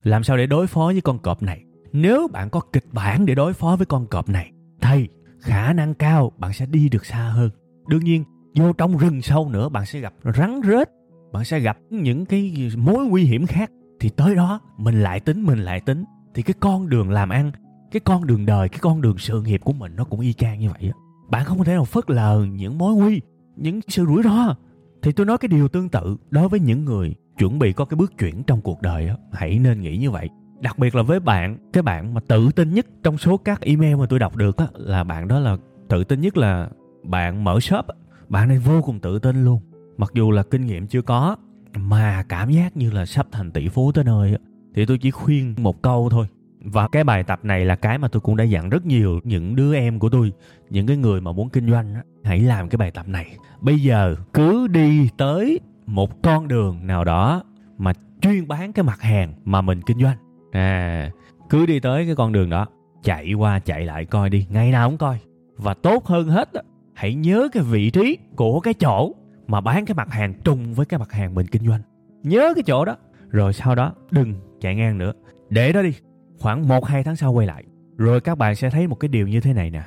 Làm 0.02 0.25
sao 0.25 0.37
để 0.37 0.47
đối 0.47 0.66
phó 0.66 0.87
với 0.87 1.00
con 1.00 1.18
cọp 1.18 1.42
này? 1.42 1.62
Nếu 1.92 2.28
bạn 2.33 2.50
có 2.50 2.61
kịch 2.61 2.87
bản 2.92 3.26
để 3.26 3.35
đối 3.35 3.52
phó 3.52 3.76
với 3.76 3.87
con 3.87 4.07
cọp 4.07 4.28
này 4.28 4.52
thì 4.80 5.09
khả 5.40 5.73
năng 5.73 5.95
cao 5.95 6.33
bạn 6.38 6.52
sẽ 6.52 6.66
đi 6.66 6.88
được 6.88 7.07
xa 7.07 7.18
hơn. 7.18 7.50
Đương 7.88 8.04
nhiên 8.04 8.25
vô 8.54 8.72
trong 8.72 8.98
rừng 8.98 9.22
sâu 9.22 9.48
nữa, 9.48 9.68
bạn 9.68 9.86
sẽ 9.86 10.00
gặp 10.00 10.14
rắn 10.36 10.60
rết, 10.64 10.88
bạn 11.32 11.44
sẽ 11.44 11.60
gặp 11.60 11.78
những 11.90 12.26
cái 12.26 12.70
mối 12.76 13.06
nguy 13.06 13.24
hiểm 13.24 13.46
khác. 13.46 13.70
Thì 14.00 14.08
tới 14.08 14.34
đó, 14.34 14.60
mình 14.76 15.02
lại 15.02 15.20
tính, 15.20 15.42
mình 15.42 15.58
lại 15.58 15.80
tính. 15.80 16.04
Thì 16.34 16.42
cái 16.42 16.54
con 16.60 16.88
đường 16.88 17.10
làm 17.10 17.28
ăn, 17.28 17.52
cái 17.90 18.00
con 18.00 18.26
đường 18.26 18.46
đời, 18.46 18.68
cái 18.68 18.78
con 18.82 19.00
đường 19.00 19.18
sự 19.18 19.42
nghiệp 19.42 19.60
của 19.64 19.72
mình 19.72 19.96
nó 19.96 20.04
cũng 20.04 20.20
y 20.20 20.32
chang 20.32 20.60
như 20.60 20.68
vậy 20.70 20.82
á. 20.82 20.98
Bạn 21.30 21.44
không 21.44 21.64
thể 21.64 21.74
nào 21.74 21.84
phớt 21.84 22.10
lờ 22.10 22.46
những 22.52 22.78
mối 22.78 22.94
nguy, 22.94 23.20
những 23.56 23.80
sự 23.88 24.06
rủi 24.06 24.22
ro. 24.22 24.54
Thì 25.02 25.12
tôi 25.12 25.26
nói 25.26 25.38
cái 25.38 25.48
điều 25.48 25.68
tương 25.68 25.88
tự 25.88 26.16
đối 26.30 26.48
với 26.48 26.60
những 26.60 26.84
người 26.84 27.14
chuẩn 27.38 27.58
bị 27.58 27.72
có 27.72 27.84
cái 27.84 27.96
bước 27.96 28.18
chuyển 28.18 28.42
trong 28.42 28.60
cuộc 28.60 28.82
đời 28.82 29.08
á. 29.08 29.16
Hãy 29.32 29.58
nên 29.58 29.80
nghĩ 29.80 29.96
như 29.96 30.10
vậy. 30.10 30.28
Đặc 30.60 30.78
biệt 30.78 30.94
là 30.94 31.02
với 31.02 31.20
bạn, 31.20 31.70
cái 31.72 31.82
bạn 31.82 32.14
mà 32.14 32.20
tự 32.28 32.50
tin 32.52 32.74
nhất 32.74 32.86
trong 33.02 33.18
số 33.18 33.36
các 33.36 33.60
email 33.60 33.96
mà 33.96 34.06
tôi 34.08 34.18
đọc 34.18 34.36
được 34.36 34.56
á, 34.56 34.66
là 34.74 35.04
bạn 35.04 35.28
đó 35.28 35.38
là 35.38 35.56
tự 35.88 36.04
tin 36.04 36.20
nhất 36.20 36.36
là 36.36 36.68
bạn 37.04 37.44
mở 37.44 37.60
shop 37.60 37.86
bạn 38.28 38.49
ấy 38.49 38.58
vô 38.58 38.82
cùng 38.82 39.00
tự 39.00 39.18
tin 39.18 39.44
luôn. 39.44 39.61
Mặc 39.97 40.11
dù 40.14 40.30
là 40.30 40.42
kinh 40.42 40.66
nghiệm 40.66 40.87
chưa 40.87 41.02
có, 41.02 41.37
mà 41.76 42.25
cảm 42.28 42.50
giác 42.50 42.76
như 42.76 42.90
là 42.90 43.06
sắp 43.06 43.26
thành 43.32 43.50
tỷ 43.50 43.68
phú 43.68 43.92
tới 43.92 44.04
nơi 44.04 44.37
thì 44.75 44.87
tôi 44.87 44.99
chỉ 44.99 45.11
khuyên 45.11 45.54
một 45.58 45.82
câu 45.82 46.08
thôi. 46.11 46.26
Và 46.64 46.88
cái 46.88 47.04
bài 47.04 47.23
tập 47.23 47.40
này 47.42 47.64
là 47.64 47.76
cái 47.76 47.99
mà 47.99 48.08
tôi 48.08 48.20
cũng 48.20 48.37
đã 48.37 48.44
dặn 48.44 48.68
rất 48.68 48.87
nhiều 48.87 49.20
những 49.25 49.56
đứa 49.56 49.75
em 49.75 49.99
của 49.99 50.08
tôi, 50.08 50.32
những 50.70 50.87
cái 50.87 50.97
người 50.97 51.20
mà 51.20 51.32
muốn 51.32 51.50
kinh 51.50 51.70
doanh 51.70 51.94
hãy 52.25 52.40
làm 52.40 52.68
cái 52.68 52.76
bài 52.76 52.90
tập 52.90 53.08
này. 53.08 53.37
Bây 53.61 53.78
giờ 53.78 54.16
cứ 54.32 54.66
đi 54.66 55.08
tới 55.16 55.61
một 55.87 56.23
con 56.23 56.49
đường 56.49 56.87
nào 56.87 57.04
đó 57.04 57.42
mà 57.78 57.92
chuyên 58.20 58.49
bán 58.49 58.73
cái 58.73 58.85
mặt 58.85 59.00
hàng 59.00 59.35
mà 59.44 59.61
mình 59.61 59.82
kinh 59.82 59.99
doanh. 60.00 60.16
À 60.52 61.11
cứ 61.50 61.66
đi 61.66 61.80
tới 61.80 62.06
cái 62.06 62.14
con 62.14 62.32
đường 62.32 62.50
đó, 62.50 62.66
chạy 63.02 63.32
qua 63.32 63.58
chạy 63.58 63.85
lại 63.85 64.04
coi 64.04 64.30
đi, 64.30 64.47
ngày 64.50 64.70
nào 64.70 64.88
cũng 64.88 64.99
coi. 64.99 65.18
Và 65.56 65.75
tốt 65.75 66.06
hơn 66.06 66.28
hết 66.28 66.50
hãy 66.98 67.14
nhớ 67.14 67.48
cái 67.52 67.62
vị 67.62 67.90
trí 67.90 68.18
của 68.36 68.60
cái 68.60 68.74
chỗ 68.74 69.14
mà 69.46 69.60
bán 69.60 69.84
cái 69.84 69.94
mặt 69.94 70.12
hàng 70.12 70.34
trùng 70.44 70.74
với 70.74 70.86
cái 70.86 70.98
mặt 70.98 71.12
hàng 71.12 71.34
mình 71.34 71.46
kinh 71.46 71.66
doanh. 71.66 71.80
Nhớ 72.22 72.52
cái 72.54 72.62
chỗ 72.66 72.84
đó. 72.84 72.96
Rồi 73.28 73.52
sau 73.52 73.74
đó 73.74 73.94
đừng 74.10 74.34
chạy 74.60 74.74
ngang 74.74 74.98
nữa. 74.98 75.12
Để 75.50 75.72
đó 75.72 75.82
đi. 75.82 75.92
Khoảng 76.38 76.68
một, 76.68 76.86
hai 76.86 77.04
tháng 77.04 77.16
sau 77.16 77.32
quay 77.32 77.46
lại. 77.46 77.64
Rồi 77.96 78.20
các 78.20 78.38
bạn 78.38 78.54
sẽ 78.54 78.70
thấy 78.70 78.86
một 78.86 78.94
cái 78.94 79.08
điều 79.08 79.28
như 79.28 79.40
thế 79.40 79.52
này 79.52 79.70
nè. 79.70 79.82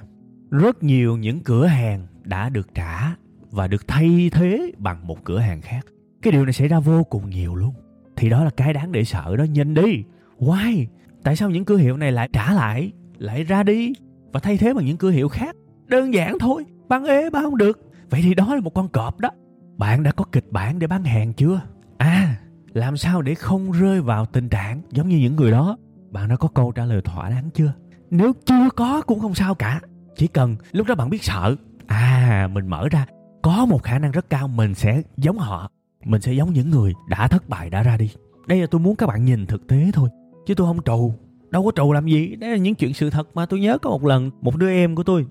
Rất 0.51 0.83
nhiều 0.83 1.17
những 1.17 1.39
cửa 1.39 1.65
hàng 1.65 2.07
đã 2.23 2.49
được 2.49 2.73
trả 2.75 3.15
và 3.51 3.67
được 3.67 3.87
thay 3.87 4.29
thế 4.33 4.71
bằng 4.77 5.07
một 5.07 5.23
cửa 5.23 5.39
hàng 5.39 5.61
khác. 5.61 5.85
Cái 6.21 6.31
điều 6.31 6.45
này 6.45 6.53
xảy 6.53 6.67
ra 6.67 6.79
vô 6.79 7.03
cùng 7.03 7.29
nhiều 7.29 7.55
luôn. 7.55 7.73
Thì 8.15 8.29
đó 8.29 8.43
là 8.43 8.49
cái 8.49 8.73
đáng 8.73 8.91
để 8.91 9.03
sợ 9.03 9.35
đó. 9.37 9.43
Nhìn 9.43 9.73
đi. 9.73 10.03
Why? 10.39 10.85
Tại 11.23 11.35
sao 11.35 11.49
những 11.49 11.65
cửa 11.65 11.77
hiệu 11.77 11.97
này 11.97 12.11
lại 12.11 12.29
trả 12.33 12.53
lại 12.53 12.91
lại 13.17 13.43
ra 13.43 13.63
đi 13.63 13.93
và 14.31 14.39
thay 14.39 14.57
thế 14.57 14.73
bằng 14.73 14.85
những 14.85 14.97
cửa 14.97 15.11
hiệu 15.11 15.29
khác? 15.29 15.55
Đơn 15.87 16.13
giản 16.13 16.39
thôi 16.39 16.65
bán 16.91 17.03
ế 17.03 17.29
bán 17.29 17.43
không 17.43 17.57
được. 17.57 17.79
Vậy 18.09 18.21
thì 18.23 18.33
đó 18.33 18.55
là 18.55 18.61
một 18.61 18.73
con 18.73 18.89
cọp 18.89 19.19
đó. 19.19 19.29
Bạn 19.77 20.03
đã 20.03 20.11
có 20.11 20.25
kịch 20.31 20.51
bản 20.51 20.79
để 20.79 20.87
bán 20.87 21.03
hàng 21.03 21.33
chưa? 21.33 21.61
À 21.97 22.35
làm 22.73 22.97
sao 22.97 23.21
để 23.21 23.35
không 23.35 23.71
rơi 23.71 24.01
vào 24.01 24.25
tình 24.25 24.49
trạng 24.49 24.81
giống 24.91 25.09
như 25.09 25.17
những 25.17 25.35
người 25.35 25.51
đó? 25.51 25.77
Bạn 26.09 26.29
đã 26.29 26.35
có 26.35 26.47
câu 26.47 26.71
trả 26.71 26.85
lời 26.85 27.01
thỏa 27.01 27.29
đáng 27.29 27.49
chưa? 27.53 27.73
Nếu 28.09 28.33
chưa 28.45 28.69
có 28.75 29.01
cũng 29.01 29.19
không 29.19 29.35
sao 29.35 29.55
cả. 29.55 29.81
Chỉ 30.15 30.27
cần 30.27 30.55
lúc 30.71 30.87
đó 30.87 30.95
bạn 30.95 31.09
biết 31.09 31.23
sợ. 31.23 31.55
À 31.87 32.49
mình 32.53 32.67
mở 32.67 32.89
ra. 32.91 33.05
Có 33.41 33.65
một 33.65 33.83
khả 33.83 33.99
năng 33.99 34.11
rất 34.11 34.29
cao 34.29 34.47
mình 34.47 34.73
sẽ 34.73 35.01
giống 35.17 35.37
họ. 35.37 35.71
Mình 36.05 36.21
sẽ 36.21 36.33
giống 36.33 36.53
những 36.53 36.69
người 36.69 36.93
đã 37.09 37.27
thất 37.27 37.49
bại 37.49 37.69
đã 37.69 37.83
ra 37.83 37.97
đi. 37.97 38.11
Đây 38.47 38.61
là 38.61 38.67
tôi 38.71 38.81
muốn 38.81 38.95
các 38.95 39.07
bạn 39.07 39.25
nhìn 39.25 39.45
thực 39.45 39.67
tế 39.67 39.91
thôi. 39.93 40.09
Chứ 40.47 40.55
tôi 40.55 40.67
không 40.67 40.83
trù. 40.83 41.13
Đâu 41.49 41.65
có 41.65 41.71
trù 41.75 41.91
làm 41.91 42.05
gì. 42.05 42.35
Đây 42.35 42.51
là 42.51 42.57
những 42.57 42.75
chuyện 42.75 42.93
sự 42.93 43.09
thật 43.09 43.27
mà 43.33 43.45
tôi 43.45 43.59
nhớ 43.59 43.77
có 43.77 43.89
một 43.89 44.05
lần 44.05 44.31
một 44.41 44.55
đứa 44.55 44.69
em 44.69 44.95
của 44.95 45.03
tôi 45.03 45.25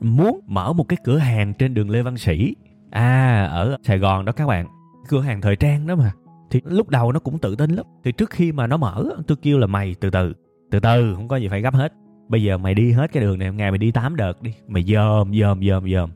muốn 0.00 0.40
mở 0.46 0.72
một 0.72 0.88
cái 0.88 0.96
cửa 1.04 1.18
hàng 1.18 1.54
trên 1.54 1.74
đường 1.74 1.90
lê 1.90 2.02
văn 2.02 2.16
sĩ. 2.16 2.54
À 2.90 3.44
ở 3.52 3.76
sài 3.82 3.98
gòn 3.98 4.24
đó 4.24 4.32
các 4.32 4.46
bạn. 4.46 4.66
Cửa 5.08 5.20
hàng 5.20 5.40
thời 5.40 5.56
trang 5.56 5.86
đó 5.86 5.94
mà. 5.96 6.12
Thì 6.50 6.60
lúc 6.64 6.88
đầu 6.88 7.12
nó 7.12 7.20
cũng 7.20 7.38
tự 7.38 7.56
tin 7.56 7.70
lắm. 7.70 7.86
Thì 8.04 8.12
trước 8.12 8.30
khi 8.30 8.52
mà 8.52 8.66
nó 8.66 8.76
mở, 8.76 9.04
tôi 9.26 9.36
kêu 9.42 9.58
là 9.58 9.66
mày 9.66 9.94
từ 10.00 10.10
từ. 10.10 10.34
Từ 10.70 10.80
từ, 10.80 11.14
không 11.14 11.28
có 11.28 11.36
gì 11.36 11.48
phải 11.48 11.60
gấp 11.60 11.74
hết. 11.74 11.92
Bây 12.28 12.42
giờ 12.42 12.58
mày 12.58 12.74
đi 12.74 12.92
hết 12.92 13.12
cái 13.12 13.22
đường 13.22 13.38
này, 13.38 13.52
ngày 13.52 13.70
mày 13.70 13.78
đi 13.78 13.90
8 13.90 14.16
đợt 14.16 14.42
đi. 14.42 14.54
Mày 14.68 14.82
dòm 14.82 15.32
dòm 15.40 15.60
dòm 15.68 15.92
dòm. 15.92 16.10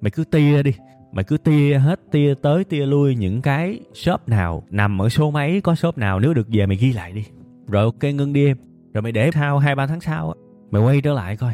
Mày 0.00 0.10
cứ 0.10 0.24
tia 0.24 0.62
đi. 0.62 0.72
Mày 1.12 1.24
cứ 1.24 1.36
tia 1.36 1.78
hết, 1.78 2.00
tia 2.10 2.34
tới, 2.42 2.64
tia 2.64 2.86
lui 2.86 3.16
những 3.16 3.42
cái 3.42 3.80
shop 3.94 4.28
nào 4.28 4.62
nằm 4.70 5.02
ở 5.02 5.08
số 5.08 5.30
mấy, 5.30 5.60
có 5.60 5.74
shop 5.74 5.98
nào 5.98 6.20
nếu 6.20 6.34
được 6.34 6.46
về 6.52 6.66
mày 6.66 6.76
ghi 6.76 6.92
lại 6.92 7.12
đi. 7.12 7.24
Rồi 7.68 7.84
ok, 7.84 8.04
ngưng 8.14 8.32
đi 8.32 8.46
em. 8.46 8.56
Rồi 8.94 9.02
mày 9.02 9.12
để 9.12 9.30
sau 9.34 9.58
hai 9.58 9.74
ba 9.74 9.86
tháng 9.86 10.00
sau 10.00 10.34
mày 10.70 10.82
quay 10.82 11.00
trở 11.00 11.12
lại 11.12 11.36
coi. 11.36 11.52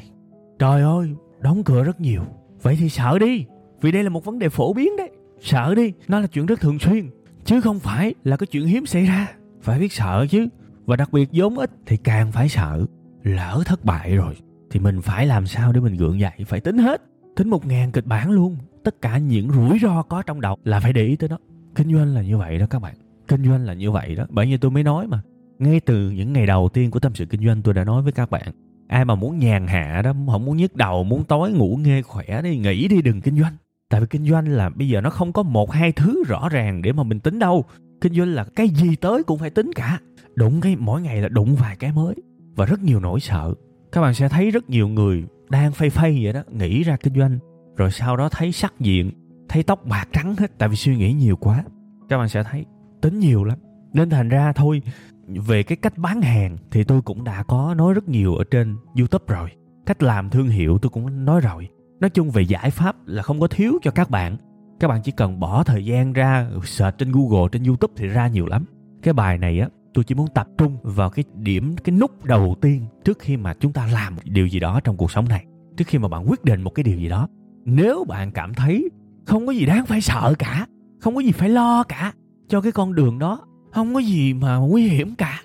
Trời 0.58 0.82
ơi 0.82 1.14
đóng 1.40 1.64
cửa 1.64 1.84
rất 1.84 2.00
nhiều. 2.00 2.22
Vậy 2.62 2.76
thì 2.80 2.88
sợ 2.88 3.18
đi, 3.18 3.44
vì 3.80 3.92
đây 3.92 4.02
là 4.02 4.10
một 4.10 4.24
vấn 4.24 4.38
đề 4.38 4.48
phổ 4.48 4.72
biến 4.72 4.96
đấy. 4.96 5.10
Sợ 5.40 5.74
đi, 5.74 5.92
nó 6.08 6.20
là 6.20 6.26
chuyện 6.26 6.46
rất 6.46 6.60
thường 6.60 6.78
xuyên, 6.78 7.10
chứ 7.44 7.60
không 7.60 7.78
phải 7.78 8.14
là 8.24 8.36
cái 8.36 8.46
chuyện 8.46 8.66
hiếm 8.66 8.86
xảy 8.86 9.04
ra. 9.04 9.32
Phải 9.62 9.78
biết 9.78 9.92
sợ 9.92 10.26
chứ, 10.30 10.46
và 10.84 10.96
đặc 10.96 11.12
biệt 11.12 11.28
vốn 11.32 11.58
ít 11.58 11.70
thì 11.86 11.96
càng 11.96 12.32
phải 12.32 12.48
sợ. 12.48 12.86
Lỡ 13.22 13.62
thất 13.66 13.84
bại 13.84 14.16
rồi, 14.16 14.34
thì 14.70 14.80
mình 14.80 15.02
phải 15.02 15.26
làm 15.26 15.46
sao 15.46 15.72
để 15.72 15.80
mình 15.80 15.96
gượng 15.96 16.20
dậy? 16.20 16.32
Phải 16.46 16.60
tính 16.60 16.78
hết, 16.78 17.02
tính 17.36 17.50
một 17.50 17.66
ngàn 17.66 17.92
kịch 17.92 18.06
bản 18.06 18.30
luôn. 18.30 18.56
Tất 18.84 19.02
cả 19.02 19.18
những 19.18 19.50
rủi 19.50 19.78
ro 19.82 20.02
có 20.02 20.22
trong 20.22 20.40
đầu 20.40 20.56
là 20.64 20.80
phải 20.80 20.92
để 20.92 21.06
ý 21.06 21.16
tới 21.16 21.28
nó. 21.28 21.38
Kinh 21.74 21.92
doanh 21.92 22.14
là 22.14 22.22
như 22.22 22.38
vậy 22.38 22.58
đó 22.58 22.66
các 22.70 22.78
bạn. 22.78 22.94
Kinh 23.28 23.44
doanh 23.44 23.64
là 23.64 23.74
như 23.74 23.90
vậy 23.90 24.14
đó. 24.14 24.26
Bởi 24.30 24.46
như 24.46 24.58
tôi 24.58 24.70
mới 24.70 24.82
nói 24.82 25.06
mà, 25.06 25.20
ngay 25.58 25.80
từ 25.80 26.10
những 26.10 26.32
ngày 26.32 26.46
đầu 26.46 26.68
tiên 26.72 26.90
của 26.90 27.00
tâm 27.00 27.14
sự 27.14 27.26
kinh 27.26 27.46
doanh 27.46 27.62
tôi 27.62 27.74
đã 27.74 27.84
nói 27.84 28.02
với 28.02 28.12
các 28.12 28.30
bạn 28.30 28.52
ai 28.88 29.04
mà 29.04 29.14
muốn 29.14 29.38
nhàn 29.38 29.66
hạ 29.66 30.02
đó, 30.04 30.12
không 30.26 30.44
muốn 30.44 30.56
nhức 30.56 30.76
đầu, 30.76 31.04
muốn 31.04 31.24
tối 31.24 31.52
ngủ 31.52 31.78
nghe 31.82 32.02
khỏe 32.02 32.42
đi, 32.42 32.56
nghỉ 32.56 32.88
đi 32.88 33.02
đừng 33.02 33.20
kinh 33.20 33.40
doanh. 33.40 33.52
Tại 33.90 34.00
vì 34.00 34.06
kinh 34.10 34.24
doanh 34.30 34.48
là 34.48 34.68
bây 34.68 34.88
giờ 34.88 35.00
nó 35.00 35.10
không 35.10 35.32
có 35.32 35.42
một 35.42 35.72
hai 35.72 35.92
thứ 35.92 36.24
rõ 36.26 36.48
ràng 36.48 36.82
để 36.82 36.92
mà 36.92 37.02
mình 37.02 37.20
tính 37.20 37.38
đâu. 37.38 37.64
Kinh 38.00 38.14
doanh 38.14 38.28
là 38.28 38.44
cái 38.44 38.68
gì 38.68 38.96
tới 38.96 39.22
cũng 39.22 39.38
phải 39.38 39.50
tính 39.50 39.70
cả. 39.74 39.98
Đụng 40.34 40.60
cái, 40.60 40.76
mỗi 40.76 41.02
ngày 41.02 41.22
là 41.22 41.28
đụng 41.28 41.54
vài 41.54 41.76
cái 41.76 41.92
mới 41.92 42.14
và 42.56 42.66
rất 42.66 42.82
nhiều 42.82 43.00
nỗi 43.00 43.20
sợ. 43.20 43.54
Các 43.92 44.00
bạn 44.00 44.14
sẽ 44.14 44.28
thấy 44.28 44.50
rất 44.50 44.70
nhiều 44.70 44.88
người 44.88 45.24
đang 45.50 45.72
phay 45.72 45.90
phay 45.90 46.20
vậy 46.22 46.32
đó, 46.32 46.42
nghĩ 46.50 46.82
ra 46.82 46.96
kinh 46.96 47.14
doanh, 47.14 47.38
rồi 47.76 47.90
sau 47.90 48.16
đó 48.16 48.28
thấy 48.28 48.52
sắc 48.52 48.74
diện, 48.80 49.10
thấy 49.48 49.62
tóc 49.62 49.86
bạc 49.86 50.08
trắng 50.12 50.34
hết, 50.38 50.58
tại 50.58 50.68
vì 50.68 50.76
suy 50.76 50.96
nghĩ 50.96 51.12
nhiều 51.12 51.36
quá. 51.36 51.64
Các 52.08 52.18
bạn 52.18 52.28
sẽ 52.28 52.42
thấy, 52.42 52.64
tính 53.00 53.18
nhiều 53.18 53.44
lắm. 53.44 53.58
Nên 53.92 54.10
thành 54.10 54.28
ra 54.28 54.52
thôi 54.52 54.82
về 55.26 55.62
cái 55.62 55.76
cách 55.76 55.98
bán 55.98 56.22
hàng 56.22 56.56
thì 56.70 56.84
tôi 56.84 57.02
cũng 57.02 57.24
đã 57.24 57.42
có 57.42 57.74
nói 57.74 57.94
rất 57.94 58.08
nhiều 58.08 58.34
ở 58.34 58.44
trên 58.50 58.76
youtube 58.98 59.24
rồi. 59.28 59.50
Cách 59.86 60.02
làm 60.02 60.30
thương 60.30 60.48
hiệu 60.48 60.78
tôi 60.78 60.90
cũng 60.90 61.24
nói 61.24 61.40
rồi. 61.40 61.68
Nói 62.00 62.10
chung 62.10 62.30
về 62.30 62.42
giải 62.42 62.70
pháp 62.70 62.96
là 63.06 63.22
không 63.22 63.40
có 63.40 63.46
thiếu 63.46 63.72
cho 63.82 63.90
các 63.90 64.10
bạn. 64.10 64.36
Các 64.80 64.88
bạn 64.88 65.00
chỉ 65.04 65.12
cần 65.12 65.40
bỏ 65.40 65.62
thời 65.62 65.84
gian 65.84 66.12
ra 66.12 66.50
search 66.64 66.98
trên 66.98 67.12
google, 67.12 67.48
trên 67.52 67.64
youtube 67.64 67.94
thì 67.96 68.06
ra 68.06 68.28
nhiều 68.28 68.46
lắm. 68.46 68.64
Cái 69.02 69.14
bài 69.14 69.38
này 69.38 69.60
á, 69.60 69.68
tôi 69.94 70.04
chỉ 70.04 70.14
muốn 70.14 70.26
tập 70.34 70.48
trung 70.58 70.76
vào 70.82 71.10
cái 71.10 71.24
điểm, 71.34 71.76
cái 71.84 71.96
nút 71.96 72.24
đầu 72.24 72.56
tiên 72.60 72.86
trước 73.04 73.18
khi 73.18 73.36
mà 73.36 73.54
chúng 73.60 73.72
ta 73.72 73.86
làm 73.86 74.16
điều 74.24 74.46
gì 74.46 74.60
đó 74.60 74.80
trong 74.80 74.96
cuộc 74.96 75.10
sống 75.10 75.28
này. 75.28 75.44
Trước 75.76 75.84
khi 75.86 75.98
mà 75.98 76.08
bạn 76.08 76.30
quyết 76.30 76.44
định 76.44 76.62
một 76.62 76.70
cái 76.70 76.82
điều 76.84 76.98
gì 76.98 77.08
đó. 77.08 77.28
Nếu 77.64 78.04
bạn 78.08 78.32
cảm 78.32 78.54
thấy 78.54 78.88
không 79.26 79.46
có 79.46 79.52
gì 79.52 79.66
đáng 79.66 79.86
phải 79.86 80.00
sợ 80.00 80.34
cả, 80.38 80.66
không 81.00 81.14
có 81.14 81.20
gì 81.20 81.32
phải 81.32 81.48
lo 81.48 81.82
cả 81.82 82.12
cho 82.48 82.60
cái 82.60 82.72
con 82.72 82.94
đường 82.94 83.18
đó 83.18 83.46
không 83.76 83.94
có 83.94 84.00
gì 84.00 84.32
mà 84.32 84.56
nguy 84.56 84.88
hiểm 84.88 85.14
cả. 85.14 85.40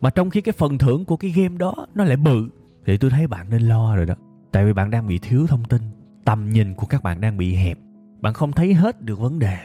Mà 0.00 0.10
trong 0.10 0.30
khi 0.30 0.40
cái 0.40 0.52
phần 0.52 0.78
thưởng 0.78 1.04
của 1.04 1.16
cái 1.16 1.30
game 1.30 1.56
đó 1.58 1.74
nó 1.94 2.04
lại 2.04 2.16
bự, 2.16 2.48
thì 2.86 2.96
tôi 2.96 3.10
thấy 3.10 3.26
bạn 3.26 3.50
nên 3.50 3.62
lo 3.62 3.96
rồi 3.96 4.06
đó. 4.06 4.14
Tại 4.52 4.64
vì 4.64 4.72
bạn 4.72 4.90
đang 4.90 5.06
bị 5.06 5.18
thiếu 5.18 5.46
thông 5.46 5.64
tin, 5.64 5.82
tầm 6.24 6.52
nhìn 6.52 6.74
của 6.74 6.86
các 6.86 7.02
bạn 7.02 7.20
đang 7.20 7.36
bị 7.36 7.54
hẹp. 7.54 7.78
Bạn 8.20 8.34
không 8.34 8.52
thấy 8.52 8.74
hết 8.74 9.02
được 9.02 9.18
vấn 9.18 9.38
đề, 9.38 9.58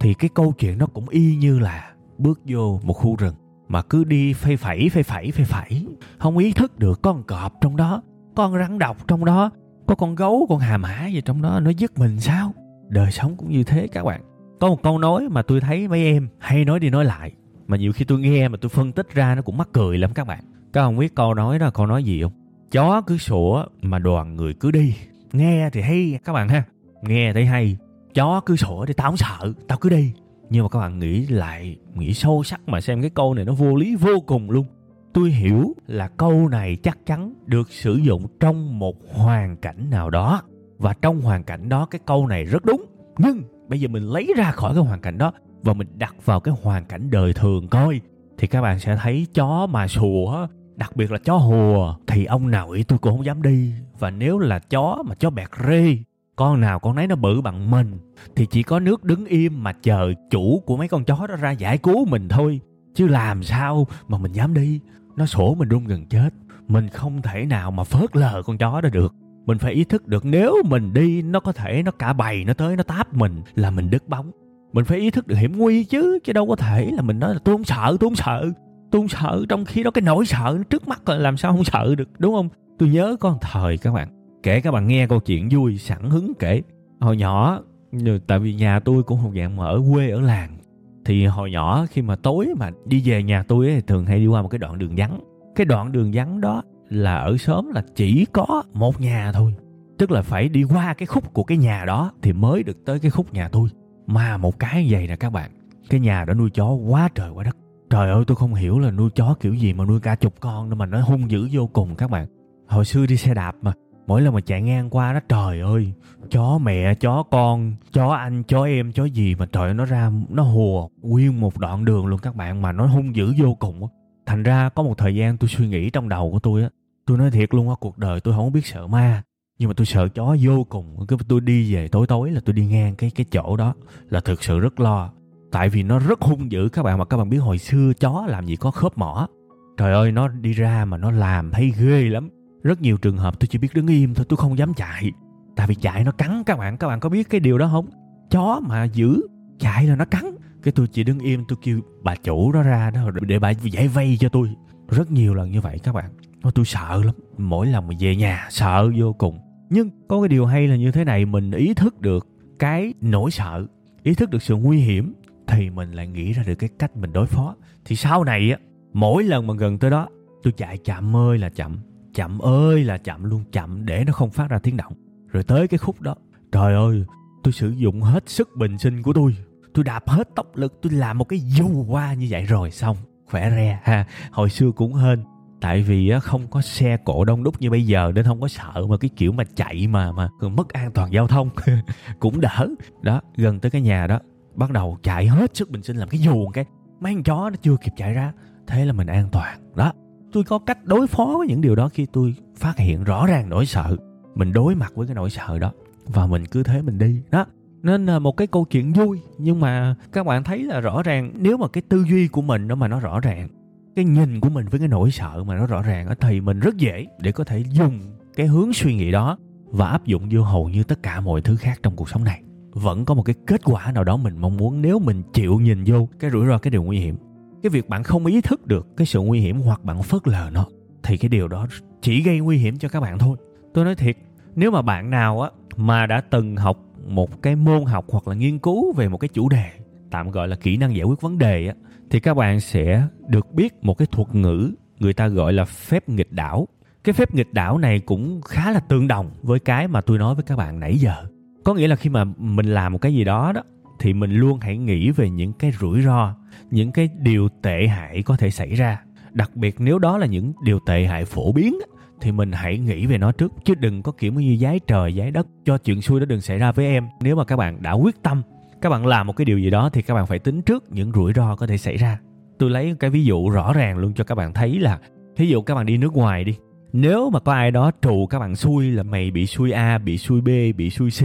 thì 0.00 0.14
cái 0.14 0.30
câu 0.34 0.52
chuyện 0.58 0.78
nó 0.78 0.86
cũng 0.86 1.08
y 1.08 1.36
như 1.36 1.58
là 1.58 1.92
bước 2.18 2.40
vô 2.44 2.80
một 2.82 2.92
khu 2.92 3.16
rừng, 3.16 3.34
mà 3.68 3.82
cứ 3.82 4.04
đi 4.04 4.32
phây 4.32 4.56
phẩy 4.56 4.88
phây 4.88 5.02
phẩy 5.02 5.30
phây 5.30 5.44
phẩy. 5.44 5.86
Không 6.18 6.38
ý 6.38 6.52
thức 6.52 6.78
được 6.78 7.02
con 7.02 7.22
cọp 7.22 7.52
trong 7.60 7.76
đó, 7.76 8.02
con 8.36 8.58
rắn 8.58 8.78
độc 8.78 9.08
trong 9.08 9.24
đó, 9.24 9.50
có 9.86 9.94
con 9.94 10.14
gấu, 10.14 10.46
con 10.48 10.58
hà 10.58 10.76
mã 10.76 11.06
gì 11.06 11.20
trong 11.20 11.42
đó, 11.42 11.60
nó 11.60 11.70
giết 11.70 11.98
mình 11.98 12.20
sao? 12.20 12.52
Đời 12.88 13.12
sống 13.12 13.36
cũng 13.36 13.50
như 13.50 13.64
thế 13.64 13.88
các 13.92 14.04
bạn. 14.04 14.20
Có 14.60 14.68
một 14.68 14.82
câu 14.82 14.98
nói 14.98 15.28
mà 15.28 15.42
tôi 15.42 15.60
thấy 15.60 15.88
mấy 15.88 16.04
em 16.04 16.28
hay 16.38 16.64
nói 16.64 16.80
đi 16.80 16.90
nói 16.90 17.04
lại 17.04 17.32
mà 17.66 17.76
nhiều 17.76 17.92
khi 17.92 18.04
tôi 18.04 18.20
nghe 18.20 18.48
mà 18.48 18.58
tôi 18.60 18.68
phân 18.68 18.92
tích 18.92 19.14
ra 19.14 19.34
nó 19.34 19.42
cũng 19.42 19.56
mắc 19.56 19.68
cười 19.72 19.98
lắm 19.98 20.10
các 20.14 20.26
bạn. 20.26 20.44
Các 20.72 20.82
ông 20.82 20.96
biết 20.96 21.14
câu 21.14 21.34
nói 21.34 21.58
đó, 21.58 21.70
câu 21.70 21.86
nói 21.86 22.04
gì 22.04 22.22
không? 22.22 22.32
Chó 22.70 23.00
cứ 23.00 23.18
sủa 23.18 23.64
mà 23.82 23.98
đoàn 23.98 24.36
người 24.36 24.54
cứ 24.54 24.70
đi. 24.70 24.94
Nghe 25.32 25.70
thì 25.72 25.80
hay 25.80 26.18
các 26.24 26.32
bạn 26.32 26.48
ha. 26.48 26.62
Nghe 27.02 27.32
thấy 27.32 27.46
hay. 27.46 27.76
Chó 28.14 28.40
cứ 28.46 28.56
sủa 28.56 28.86
thì 28.86 28.94
tao 28.94 29.10
không 29.10 29.16
sợ, 29.16 29.52
tao 29.68 29.78
cứ 29.78 29.88
đi. 29.88 30.12
Nhưng 30.50 30.62
mà 30.62 30.68
các 30.68 30.78
bạn 30.78 30.98
nghĩ 30.98 31.26
lại, 31.26 31.76
nghĩ 31.94 32.14
sâu 32.14 32.42
sắc 32.42 32.60
mà 32.68 32.80
xem 32.80 33.00
cái 33.00 33.10
câu 33.10 33.34
này 33.34 33.44
nó 33.44 33.52
vô 33.52 33.76
lý 33.76 33.96
vô 33.96 34.20
cùng 34.26 34.50
luôn. 34.50 34.66
Tôi 35.14 35.30
hiểu 35.30 35.74
là 35.86 36.08
câu 36.08 36.48
này 36.48 36.76
chắc 36.76 36.98
chắn 37.06 37.34
được 37.46 37.70
sử 37.70 37.94
dụng 37.94 38.26
trong 38.40 38.78
một 38.78 38.96
hoàn 39.12 39.56
cảnh 39.56 39.90
nào 39.90 40.10
đó. 40.10 40.42
Và 40.78 40.94
trong 41.02 41.20
hoàn 41.20 41.44
cảnh 41.44 41.68
đó 41.68 41.86
cái 41.86 42.00
câu 42.06 42.26
này 42.26 42.44
rất 42.44 42.64
đúng. 42.64 42.84
Nhưng 43.18 43.42
bây 43.68 43.80
giờ 43.80 43.88
mình 43.88 44.02
lấy 44.02 44.34
ra 44.36 44.50
khỏi 44.50 44.74
cái 44.74 44.84
hoàn 44.84 45.00
cảnh 45.00 45.18
đó 45.18 45.32
và 45.66 45.72
mình 45.72 45.88
đặt 45.98 46.14
vào 46.24 46.40
cái 46.40 46.54
hoàn 46.62 46.84
cảnh 46.84 47.10
đời 47.10 47.32
thường 47.32 47.68
coi, 47.68 48.00
thì 48.38 48.46
các 48.46 48.60
bạn 48.62 48.78
sẽ 48.78 48.96
thấy 48.96 49.26
chó 49.34 49.66
mà 49.66 49.88
sủa, 49.88 50.46
đặc 50.76 50.96
biệt 50.96 51.12
là 51.12 51.18
chó 51.18 51.36
hùa, 51.36 51.96
thì 52.06 52.24
ông 52.24 52.50
nào 52.50 52.70
ý 52.70 52.82
tôi 52.82 52.98
cũng 52.98 53.12
không 53.12 53.24
dám 53.24 53.42
đi. 53.42 53.72
Và 53.98 54.10
nếu 54.10 54.38
là 54.38 54.58
chó 54.58 55.02
mà 55.06 55.14
chó 55.14 55.30
bẹt 55.30 55.48
rê, 55.68 55.98
con 56.36 56.60
nào 56.60 56.78
con 56.78 56.96
nấy 56.96 57.06
nó 57.06 57.16
bự 57.16 57.40
bằng 57.40 57.70
mình, 57.70 57.98
thì 58.36 58.46
chỉ 58.46 58.62
có 58.62 58.80
nước 58.80 59.04
đứng 59.04 59.24
im 59.24 59.62
mà 59.62 59.72
chờ 59.72 60.12
chủ 60.30 60.62
của 60.66 60.76
mấy 60.76 60.88
con 60.88 61.04
chó 61.04 61.26
đó 61.26 61.36
ra 61.36 61.50
giải 61.50 61.78
cứu 61.78 62.04
mình 62.04 62.28
thôi. 62.28 62.60
Chứ 62.94 63.06
làm 63.06 63.42
sao 63.42 63.86
mà 64.08 64.18
mình 64.18 64.32
dám 64.32 64.54
đi? 64.54 64.80
Nó 65.16 65.26
sổ 65.26 65.54
mình 65.54 65.68
run 65.68 65.84
gần 65.84 66.06
chết. 66.06 66.30
Mình 66.68 66.88
không 66.88 67.22
thể 67.22 67.44
nào 67.44 67.70
mà 67.70 67.84
phớt 67.84 68.16
lờ 68.16 68.42
con 68.46 68.58
chó 68.58 68.80
đó 68.80 68.88
được. 68.88 69.14
Mình 69.46 69.58
phải 69.58 69.72
ý 69.72 69.84
thức 69.84 70.06
được 70.06 70.24
nếu 70.24 70.56
mình 70.64 70.92
đi, 70.92 71.22
nó 71.22 71.40
có 71.40 71.52
thể 71.52 71.82
nó 71.82 71.90
cả 71.90 72.12
bầy 72.12 72.44
nó 72.44 72.54
tới, 72.54 72.76
nó 72.76 72.82
táp 72.82 73.14
mình, 73.14 73.42
là 73.54 73.70
mình 73.70 73.90
đứt 73.90 74.08
bóng 74.08 74.30
mình 74.72 74.84
phải 74.84 74.98
ý 74.98 75.10
thức 75.10 75.26
được 75.26 75.36
hiểm 75.36 75.58
nguy 75.58 75.84
chứ 75.84 76.18
chứ 76.24 76.32
đâu 76.32 76.46
có 76.46 76.56
thể 76.56 76.90
là 76.92 77.02
mình 77.02 77.18
nói 77.18 77.34
là 77.34 77.40
tôi 77.44 77.54
không 77.54 77.64
sợ 77.64 77.96
tôi 78.00 78.10
không 78.10 78.16
sợ. 78.16 78.50
Tôi 78.90 79.00
không 79.00 79.08
sợ 79.08 79.44
trong 79.48 79.64
khi 79.64 79.82
đó 79.82 79.90
cái 79.90 80.02
nỗi 80.02 80.26
sợ 80.26 80.58
trước 80.70 80.88
mắt 80.88 81.08
là 81.08 81.16
làm 81.16 81.36
sao 81.36 81.52
không 81.52 81.64
sợ 81.64 81.94
được 81.94 82.08
đúng 82.18 82.34
không? 82.34 82.48
Tôi 82.78 82.88
nhớ 82.88 83.16
có 83.20 83.30
một 83.30 83.38
thời 83.40 83.78
các 83.78 83.92
bạn 83.92 84.08
kể 84.42 84.60
các 84.60 84.70
bạn 84.70 84.86
nghe 84.86 85.06
câu 85.06 85.20
chuyện 85.20 85.48
vui 85.50 85.78
sẵn 85.78 86.10
hứng 86.10 86.32
kể. 86.38 86.62
Hồi 87.00 87.16
nhỏ 87.16 87.60
ừ, 87.92 88.18
tại 88.26 88.38
vì 88.38 88.54
nhà 88.54 88.80
tôi 88.80 89.02
cũng 89.02 89.18
không 89.22 89.34
dạng 89.36 89.56
mà 89.56 89.64
ở 89.66 89.82
quê 89.92 90.10
ở 90.10 90.20
làng 90.20 90.56
thì 91.04 91.26
hồi 91.26 91.50
nhỏ 91.50 91.86
khi 91.90 92.02
mà 92.02 92.16
tối 92.16 92.48
mà 92.58 92.70
đi 92.84 93.02
về 93.04 93.22
nhà 93.22 93.42
tôi 93.42 93.66
ấy, 93.68 93.80
thường 93.80 94.06
hay 94.06 94.18
đi 94.18 94.26
qua 94.26 94.42
một 94.42 94.48
cái 94.48 94.58
đoạn 94.58 94.78
đường 94.78 94.94
vắng. 94.96 95.20
Cái 95.54 95.64
đoạn 95.64 95.92
đường 95.92 96.10
vắng 96.14 96.40
đó 96.40 96.62
là 96.88 97.16
ở 97.16 97.36
xóm 97.36 97.70
là 97.74 97.82
chỉ 97.94 98.26
có 98.32 98.62
một 98.72 99.00
nhà 99.00 99.32
thôi 99.32 99.54
tức 99.98 100.10
là 100.10 100.22
phải 100.22 100.48
đi 100.48 100.64
qua 100.64 100.94
cái 100.94 101.06
khúc 101.06 101.34
của 101.34 101.44
cái 101.44 101.58
nhà 101.58 101.84
đó 101.84 102.12
thì 102.22 102.32
mới 102.32 102.62
được 102.62 102.84
tới 102.84 102.98
cái 102.98 103.10
khúc 103.10 103.34
nhà 103.34 103.48
tôi 103.48 103.68
mà 104.06 104.36
một 104.36 104.58
cái 104.58 104.86
vậy 104.90 105.06
nè 105.06 105.16
các 105.16 105.30
bạn, 105.30 105.50
cái 105.90 106.00
nhà 106.00 106.24
đó 106.24 106.34
nuôi 106.34 106.50
chó 106.50 106.70
quá 106.72 107.08
trời 107.14 107.30
quá 107.30 107.44
đất. 107.44 107.56
Trời 107.90 108.10
ơi, 108.10 108.24
tôi 108.26 108.36
không 108.36 108.54
hiểu 108.54 108.78
là 108.78 108.90
nuôi 108.90 109.10
chó 109.10 109.34
kiểu 109.40 109.54
gì 109.54 109.72
mà 109.72 109.84
nuôi 109.84 110.00
cả 110.00 110.14
chục 110.14 110.34
con 110.40 110.68
nữa 110.68 110.74
mà 110.74 110.86
nó 110.86 111.00
hung 111.00 111.30
dữ 111.30 111.48
vô 111.52 111.66
cùng 111.66 111.94
các 111.94 112.10
bạn. 112.10 112.26
Hồi 112.68 112.84
xưa 112.84 113.06
đi 113.06 113.16
xe 113.16 113.34
đạp 113.34 113.56
mà, 113.62 113.72
mỗi 114.06 114.22
lần 114.22 114.34
mà 114.34 114.40
chạy 114.40 114.62
ngang 114.62 114.90
qua 114.90 115.12
đó, 115.12 115.20
trời 115.28 115.60
ơi, 115.60 115.92
chó 116.30 116.58
mẹ, 116.58 116.94
chó 116.94 117.22
con, 117.22 117.74
chó 117.92 118.08
anh, 118.08 118.42
chó 118.42 118.64
em, 118.64 118.92
chó 118.92 119.04
gì 119.04 119.34
mà 119.34 119.46
trời 119.52 119.74
nó 119.74 119.84
ra, 119.84 120.10
nó 120.28 120.42
hùa 120.42 120.88
nguyên 121.02 121.40
một 121.40 121.58
đoạn 121.58 121.84
đường 121.84 122.06
luôn 122.06 122.20
các 122.20 122.36
bạn 122.36 122.62
mà 122.62 122.72
nó 122.72 122.86
hung 122.86 123.16
dữ 123.16 123.34
vô 123.38 123.54
cùng 123.54 123.88
thành 124.26 124.42
ra 124.42 124.68
có 124.68 124.82
một 124.82 124.98
thời 124.98 125.14
gian 125.14 125.36
tôi 125.36 125.48
suy 125.48 125.68
nghĩ 125.68 125.90
trong 125.90 126.08
đầu 126.08 126.30
của 126.32 126.38
tôi 126.38 126.62
á, 126.62 126.68
tôi 127.06 127.18
nói 127.18 127.30
thiệt 127.30 127.54
luôn 127.54 127.68
á, 127.68 127.74
cuộc 127.80 127.98
đời 127.98 128.20
tôi 128.20 128.34
không 128.34 128.52
biết 128.52 128.66
sợ 128.66 128.86
ma 128.86 129.22
nhưng 129.58 129.68
mà 129.68 129.74
tôi 129.76 129.86
sợ 129.86 130.08
chó 130.08 130.36
vô 130.40 130.64
cùng. 130.64 131.06
Cứ 131.08 131.16
tôi 131.28 131.40
đi 131.40 131.74
về 131.74 131.88
tối 131.88 132.06
tối 132.06 132.30
là 132.30 132.40
tôi 132.44 132.52
đi 132.52 132.66
ngang 132.66 132.94
cái 132.94 133.10
cái 133.10 133.26
chỗ 133.30 133.56
đó 133.56 133.74
là 134.08 134.20
thực 134.20 134.44
sự 134.44 134.60
rất 134.60 134.80
lo. 134.80 135.12
Tại 135.52 135.68
vì 135.68 135.82
nó 135.82 135.98
rất 135.98 136.20
hung 136.20 136.52
dữ. 136.52 136.68
Các 136.68 136.82
bạn 136.82 136.98
mà 136.98 137.04
các 137.04 137.16
bạn 137.16 137.28
biết 137.28 137.38
hồi 137.38 137.58
xưa 137.58 137.92
chó 138.00 138.26
làm 138.28 138.46
gì 138.46 138.56
có 138.56 138.70
khớp 138.70 138.98
mỏ. 138.98 139.28
Trời 139.76 139.92
ơi, 139.92 140.12
nó 140.12 140.28
đi 140.28 140.52
ra 140.52 140.84
mà 140.84 140.96
nó 140.96 141.10
làm 141.10 141.50
thấy 141.50 141.72
ghê 141.78 142.02
lắm. 142.02 142.28
Rất 142.62 142.80
nhiều 142.80 142.96
trường 142.96 143.16
hợp 143.16 143.40
tôi 143.40 143.46
chỉ 143.46 143.58
biết 143.58 143.74
đứng 143.74 143.86
im 143.86 144.14
thôi, 144.14 144.26
tôi 144.28 144.36
không 144.36 144.58
dám 144.58 144.74
chạy. 144.74 145.12
Tại 145.56 145.66
vì 145.66 145.74
chạy 145.74 146.04
nó 146.04 146.12
cắn 146.12 146.42
các 146.46 146.58
bạn. 146.58 146.76
Các 146.76 146.88
bạn 146.88 147.00
có 147.00 147.08
biết 147.08 147.30
cái 147.30 147.40
điều 147.40 147.58
đó 147.58 147.68
không? 147.72 147.86
Chó 148.30 148.60
mà 148.68 148.84
giữ, 148.84 149.22
chạy 149.58 149.86
là 149.86 149.96
nó 149.96 150.04
cắn. 150.04 150.24
Cái 150.62 150.72
tôi 150.72 150.86
chỉ 150.86 151.04
đứng 151.04 151.18
im, 151.18 151.44
tôi 151.48 151.58
kêu 151.62 151.80
bà 152.02 152.14
chủ 152.14 152.52
đó 152.52 152.62
ra 152.62 152.90
đó 152.90 153.10
để 153.20 153.38
bà 153.38 153.50
giải 153.50 153.88
vây 153.88 154.16
cho 154.20 154.28
tôi. 154.28 154.50
Rất 154.88 155.10
nhiều 155.10 155.34
lần 155.34 155.50
như 155.50 155.60
vậy 155.60 155.78
các 155.82 155.94
bạn. 155.94 156.10
Tôi 156.54 156.64
sợ 156.64 157.02
lắm. 157.04 157.14
Mỗi 157.38 157.66
lần 157.66 157.88
mà 157.88 157.94
về 158.00 158.16
nhà 158.16 158.46
sợ 158.50 158.90
vô 158.96 159.12
cùng 159.12 159.38
nhưng 159.70 159.90
có 160.08 160.20
cái 160.20 160.28
điều 160.28 160.46
hay 160.46 160.68
là 160.68 160.76
như 160.76 160.92
thế 160.92 161.04
này, 161.04 161.24
mình 161.24 161.50
ý 161.50 161.74
thức 161.74 162.00
được 162.00 162.26
cái 162.58 162.94
nỗi 163.00 163.30
sợ, 163.30 163.66
ý 164.02 164.14
thức 164.14 164.30
được 164.30 164.42
sự 164.42 164.56
nguy 164.56 164.78
hiểm, 164.78 165.14
thì 165.46 165.70
mình 165.70 165.92
lại 165.92 166.08
nghĩ 166.08 166.32
ra 166.32 166.42
được 166.46 166.54
cái 166.54 166.70
cách 166.78 166.96
mình 166.96 167.12
đối 167.12 167.26
phó. 167.26 167.54
Thì 167.84 167.96
sau 167.96 168.24
này 168.24 168.50
á, 168.50 168.58
mỗi 168.92 169.24
lần 169.24 169.46
mà 169.46 169.54
gần 169.54 169.78
tới 169.78 169.90
đó, 169.90 170.08
tôi 170.42 170.52
chạy 170.52 170.78
chậm 170.78 171.16
ơi 171.16 171.38
là 171.38 171.48
chậm 171.48 171.78
chậm 172.16 172.38
ơi 172.38 172.84
là 172.84 172.98
chậm 172.98 173.24
luôn, 173.24 173.44
chậm 173.52 173.86
để 173.86 174.04
nó 174.06 174.12
không 174.12 174.30
phát 174.30 174.50
ra 174.50 174.58
tiếng 174.58 174.76
động. 174.76 174.92
Rồi 175.28 175.42
tới 175.42 175.68
cái 175.68 175.78
khúc 175.78 176.00
đó, 176.00 176.14
trời 176.52 176.74
ơi, 176.74 177.04
tôi 177.42 177.52
sử 177.52 177.70
dụng 177.70 178.00
hết 178.00 178.28
sức 178.28 178.48
bình 178.56 178.78
sinh 178.78 179.02
của 179.02 179.12
tôi. 179.12 179.36
Tôi 179.74 179.84
đạp 179.84 180.08
hết 180.08 180.28
tốc 180.34 180.56
lực, 180.56 180.78
tôi 180.82 180.92
làm 180.92 181.18
một 181.18 181.24
cái 181.24 181.40
dù 181.40 181.84
qua 181.88 182.14
như 182.14 182.26
vậy 182.30 182.42
rồi 182.42 182.70
xong, 182.70 182.96
khỏe 183.26 183.50
re 183.50 183.80
ha. 183.82 184.06
Hồi 184.30 184.50
xưa 184.50 184.70
cũng 184.70 184.94
hên 184.94 185.24
tại 185.66 185.82
vì 185.82 186.12
không 186.22 186.46
có 186.50 186.60
xe 186.60 186.96
cộ 186.96 187.24
đông 187.24 187.42
đúc 187.42 187.54
như 187.60 187.70
bây 187.70 187.86
giờ 187.86 188.12
nên 188.14 188.24
không 188.24 188.40
có 188.40 188.48
sợ 188.48 188.86
mà 188.88 188.96
cái 188.96 189.10
kiểu 189.16 189.32
mà 189.32 189.44
chạy 189.44 189.86
mà 189.86 190.12
mà 190.12 190.28
mất 190.40 190.72
an 190.72 190.90
toàn 190.92 191.12
giao 191.12 191.28
thông. 191.28 191.50
Cũng 192.20 192.40
đỡ. 192.40 192.68
Đó, 193.02 193.20
gần 193.36 193.60
tới 193.60 193.70
cái 193.70 193.80
nhà 193.80 194.06
đó, 194.06 194.18
bắt 194.54 194.70
đầu 194.70 194.98
chạy 195.02 195.26
hết 195.26 195.56
sức 195.56 195.70
bình 195.70 195.82
sinh 195.82 195.96
làm 195.96 196.08
cái 196.08 196.20
dù 196.20 196.48
cái. 196.48 196.64
Mấy 197.00 197.14
con 197.14 197.22
chó 197.22 197.50
nó 197.50 197.56
chưa 197.62 197.76
kịp 197.76 197.92
chạy 197.96 198.12
ra, 198.12 198.32
thế 198.66 198.84
là 198.84 198.92
mình 198.92 199.06
an 199.06 199.28
toàn. 199.32 199.58
Đó, 199.74 199.92
tôi 200.32 200.44
có 200.44 200.58
cách 200.58 200.84
đối 200.84 201.06
phó 201.06 201.34
với 201.38 201.46
những 201.46 201.60
điều 201.60 201.74
đó 201.74 201.88
khi 201.88 202.06
tôi 202.12 202.34
phát 202.56 202.78
hiện 202.78 203.04
rõ 203.04 203.26
ràng 203.26 203.48
nỗi 203.48 203.66
sợ. 203.66 203.96
Mình 204.34 204.52
đối 204.52 204.74
mặt 204.74 204.92
với 204.94 205.06
cái 205.06 205.14
nỗi 205.14 205.30
sợ 205.30 205.58
đó 205.58 205.72
và 206.06 206.26
mình 206.26 206.46
cứ 206.46 206.62
thế 206.62 206.82
mình 206.82 206.98
đi. 206.98 207.22
Đó, 207.30 207.46
nên 207.82 208.06
là 208.06 208.18
một 208.18 208.36
cái 208.36 208.46
câu 208.46 208.64
chuyện 208.64 208.92
vui, 208.92 209.20
nhưng 209.38 209.60
mà 209.60 209.94
các 210.12 210.26
bạn 210.26 210.44
thấy 210.44 210.62
là 210.62 210.80
rõ 210.80 211.02
ràng, 211.02 211.32
nếu 211.34 211.56
mà 211.56 211.68
cái 211.68 211.82
tư 211.88 212.04
duy 212.10 212.28
của 212.28 212.42
mình 212.42 212.68
đó 212.68 212.74
mà 212.74 212.88
nó 212.88 213.00
rõ 213.00 213.20
ràng 213.20 213.48
cái 213.96 214.04
nhìn 214.04 214.40
của 214.40 214.48
mình 214.48 214.66
với 214.68 214.78
cái 214.78 214.88
nỗi 214.88 215.10
sợ 215.10 215.44
mà 215.46 215.56
nó 215.56 215.66
rõ 215.66 215.82
ràng 215.82 216.08
thì 216.20 216.40
mình 216.40 216.60
rất 216.60 216.76
dễ 216.76 217.06
để 217.20 217.32
có 217.32 217.44
thể 217.44 217.64
dùng 217.70 218.00
cái 218.36 218.46
hướng 218.46 218.72
suy 218.72 218.94
nghĩ 218.94 219.10
đó 219.10 219.38
và 219.64 219.88
áp 219.88 220.04
dụng 220.04 220.28
vô 220.30 220.42
hầu 220.42 220.68
như 220.68 220.84
tất 220.84 221.02
cả 221.02 221.20
mọi 221.20 221.40
thứ 221.40 221.56
khác 221.56 221.80
trong 221.82 221.96
cuộc 221.96 222.08
sống 222.08 222.24
này. 222.24 222.42
Vẫn 222.72 223.04
có 223.04 223.14
một 223.14 223.22
cái 223.22 223.34
kết 223.46 223.60
quả 223.64 223.92
nào 223.92 224.04
đó 224.04 224.16
mình 224.16 224.36
mong 224.38 224.56
muốn 224.56 224.82
nếu 224.82 224.98
mình 224.98 225.22
chịu 225.32 225.60
nhìn 225.60 225.84
vô 225.86 226.08
cái 226.18 226.30
rủi 226.30 226.46
ro, 226.46 226.58
cái 226.58 226.70
điều 226.70 226.82
nguy 226.82 226.98
hiểm. 226.98 227.16
Cái 227.62 227.70
việc 227.70 227.88
bạn 227.88 228.02
không 228.02 228.26
ý 228.26 228.40
thức 228.40 228.66
được 228.66 228.86
cái 228.96 229.06
sự 229.06 229.20
nguy 229.20 229.40
hiểm 229.40 229.60
hoặc 229.60 229.84
bạn 229.84 230.02
phớt 230.02 230.28
lờ 230.28 230.50
nó, 230.52 230.66
thì 231.02 231.16
cái 231.16 231.28
điều 231.28 231.48
đó 231.48 231.66
chỉ 232.02 232.22
gây 232.22 232.40
nguy 232.40 232.56
hiểm 232.56 232.78
cho 232.78 232.88
các 232.88 233.00
bạn 233.00 233.18
thôi. 233.18 233.36
Tôi 233.74 233.84
nói 233.84 233.94
thiệt, 233.94 234.16
nếu 234.54 234.70
mà 234.70 234.82
bạn 234.82 235.10
nào 235.10 235.40
á, 235.40 235.50
mà 235.76 236.06
đã 236.06 236.20
từng 236.20 236.56
học 236.56 236.78
một 237.06 237.42
cái 237.42 237.56
môn 237.56 237.84
học 237.84 238.04
hoặc 238.08 238.28
là 238.28 238.34
nghiên 238.34 238.58
cứu 238.58 238.92
về 238.92 239.08
một 239.08 239.18
cái 239.18 239.28
chủ 239.28 239.48
đề 239.48 239.70
tạm 240.10 240.30
gọi 240.30 240.48
là 240.48 240.56
kỹ 240.56 240.76
năng 240.76 240.96
giải 240.96 241.04
quyết 241.04 241.20
vấn 241.20 241.38
đề 241.38 241.66
á 241.66 241.74
thì 242.10 242.20
các 242.20 242.34
bạn 242.34 242.60
sẽ 242.60 243.02
được 243.28 243.52
biết 243.52 243.74
một 243.82 243.98
cái 243.98 244.06
thuật 244.12 244.34
ngữ 244.34 244.72
người 244.98 245.12
ta 245.12 245.28
gọi 245.28 245.52
là 245.52 245.64
phép 245.64 246.08
nghịch 246.08 246.32
đảo. 246.32 246.68
Cái 247.04 247.12
phép 247.12 247.34
nghịch 247.34 247.52
đảo 247.52 247.78
này 247.78 247.98
cũng 247.98 248.40
khá 248.40 248.70
là 248.70 248.80
tương 248.80 249.08
đồng 249.08 249.30
với 249.42 249.58
cái 249.58 249.88
mà 249.88 250.00
tôi 250.00 250.18
nói 250.18 250.34
với 250.34 250.44
các 250.44 250.56
bạn 250.56 250.80
nãy 250.80 250.96
giờ. 250.96 251.24
Có 251.64 251.74
nghĩa 251.74 251.88
là 251.88 251.96
khi 251.96 252.10
mà 252.10 252.24
mình 252.38 252.66
làm 252.66 252.92
một 252.92 252.98
cái 252.98 253.14
gì 253.14 253.24
đó 253.24 253.52
đó, 253.52 253.62
thì 254.00 254.12
mình 254.12 254.32
luôn 254.32 254.58
hãy 254.60 254.76
nghĩ 254.76 255.10
về 255.10 255.30
những 255.30 255.52
cái 255.52 255.72
rủi 255.80 256.02
ro, 256.02 256.34
những 256.70 256.92
cái 256.92 257.08
điều 257.18 257.48
tệ 257.62 257.86
hại 257.86 258.22
có 258.22 258.36
thể 258.36 258.50
xảy 258.50 258.74
ra. 258.74 259.02
Đặc 259.32 259.56
biệt 259.56 259.76
nếu 259.78 259.98
đó 259.98 260.18
là 260.18 260.26
những 260.26 260.52
điều 260.62 260.78
tệ 260.86 261.04
hại 261.04 261.24
phổ 261.24 261.52
biến 261.52 261.78
thì 262.20 262.32
mình 262.32 262.52
hãy 262.52 262.78
nghĩ 262.78 263.06
về 263.06 263.18
nó 263.18 263.32
trước. 263.32 263.52
Chứ 263.64 263.74
đừng 263.74 264.02
có 264.02 264.12
kiểu 264.12 264.32
như 264.32 264.56
giái 264.56 264.80
trời, 264.86 265.12
giái 265.12 265.30
đất, 265.30 265.46
cho 265.64 265.78
chuyện 265.78 266.02
xui 266.02 266.20
đó 266.20 266.26
đừng 266.26 266.40
xảy 266.40 266.58
ra 266.58 266.72
với 266.72 266.86
em. 266.86 267.08
Nếu 267.20 267.36
mà 267.36 267.44
các 267.44 267.56
bạn 267.56 267.82
đã 267.82 267.92
quyết 267.92 268.22
tâm 268.22 268.42
các 268.86 268.90
bạn 268.90 269.06
làm 269.06 269.26
một 269.26 269.36
cái 269.36 269.44
điều 269.44 269.58
gì 269.58 269.70
đó 269.70 269.90
thì 269.92 270.02
các 270.02 270.14
bạn 270.14 270.26
phải 270.26 270.38
tính 270.38 270.62
trước 270.62 270.84
những 270.90 271.12
rủi 271.12 271.32
ro 271.32 271.56
có 271.56 271.66
thể 271.66 271.76
xảy 271.76 271.96
ra 271.96 272.18
tôi 272.58 272.70
lấy 272.70 272.94
cái 273.00 273.10
ví 273.10 273.24
dụ 273.24 273.50
rõ 273.50 273.72
ràng 273.72 273.98
luôn 273.98 274.14
cho 274.14 274.24
các 274.24 274.34
bạn 274.34 274.52
thấy 274.52 274.78
là 274.78 274.98
ví 275.36 275.48
dụ 275.48 275.62
các 275.62 275.74
bạn 275.74 275.86
đi 275.86 275.96
nước 275.96 276.12
ngoài 276.12 276.44
đi 276.44 276.56
nếu 276.92 277.30
mà 277.30 277.40
có 277.40 277.52
ai 277.52 277.70
đó 277.70 277.90
trù 278.02 278.26
các 278.26 278.38
bạn 278.38 278.56
xui 278.56 278.90
là 278.90 279.02
mày 279.02 279.30
bị 279.30 279.46
xui 279.46 279.70
A, 279.70 279.98
bị 279.98 280.18
xui 280.18 280.40
B, 280.40 280.48
bị 280.76 280.90
xui 280.90 281.10
C, 281.10 281.22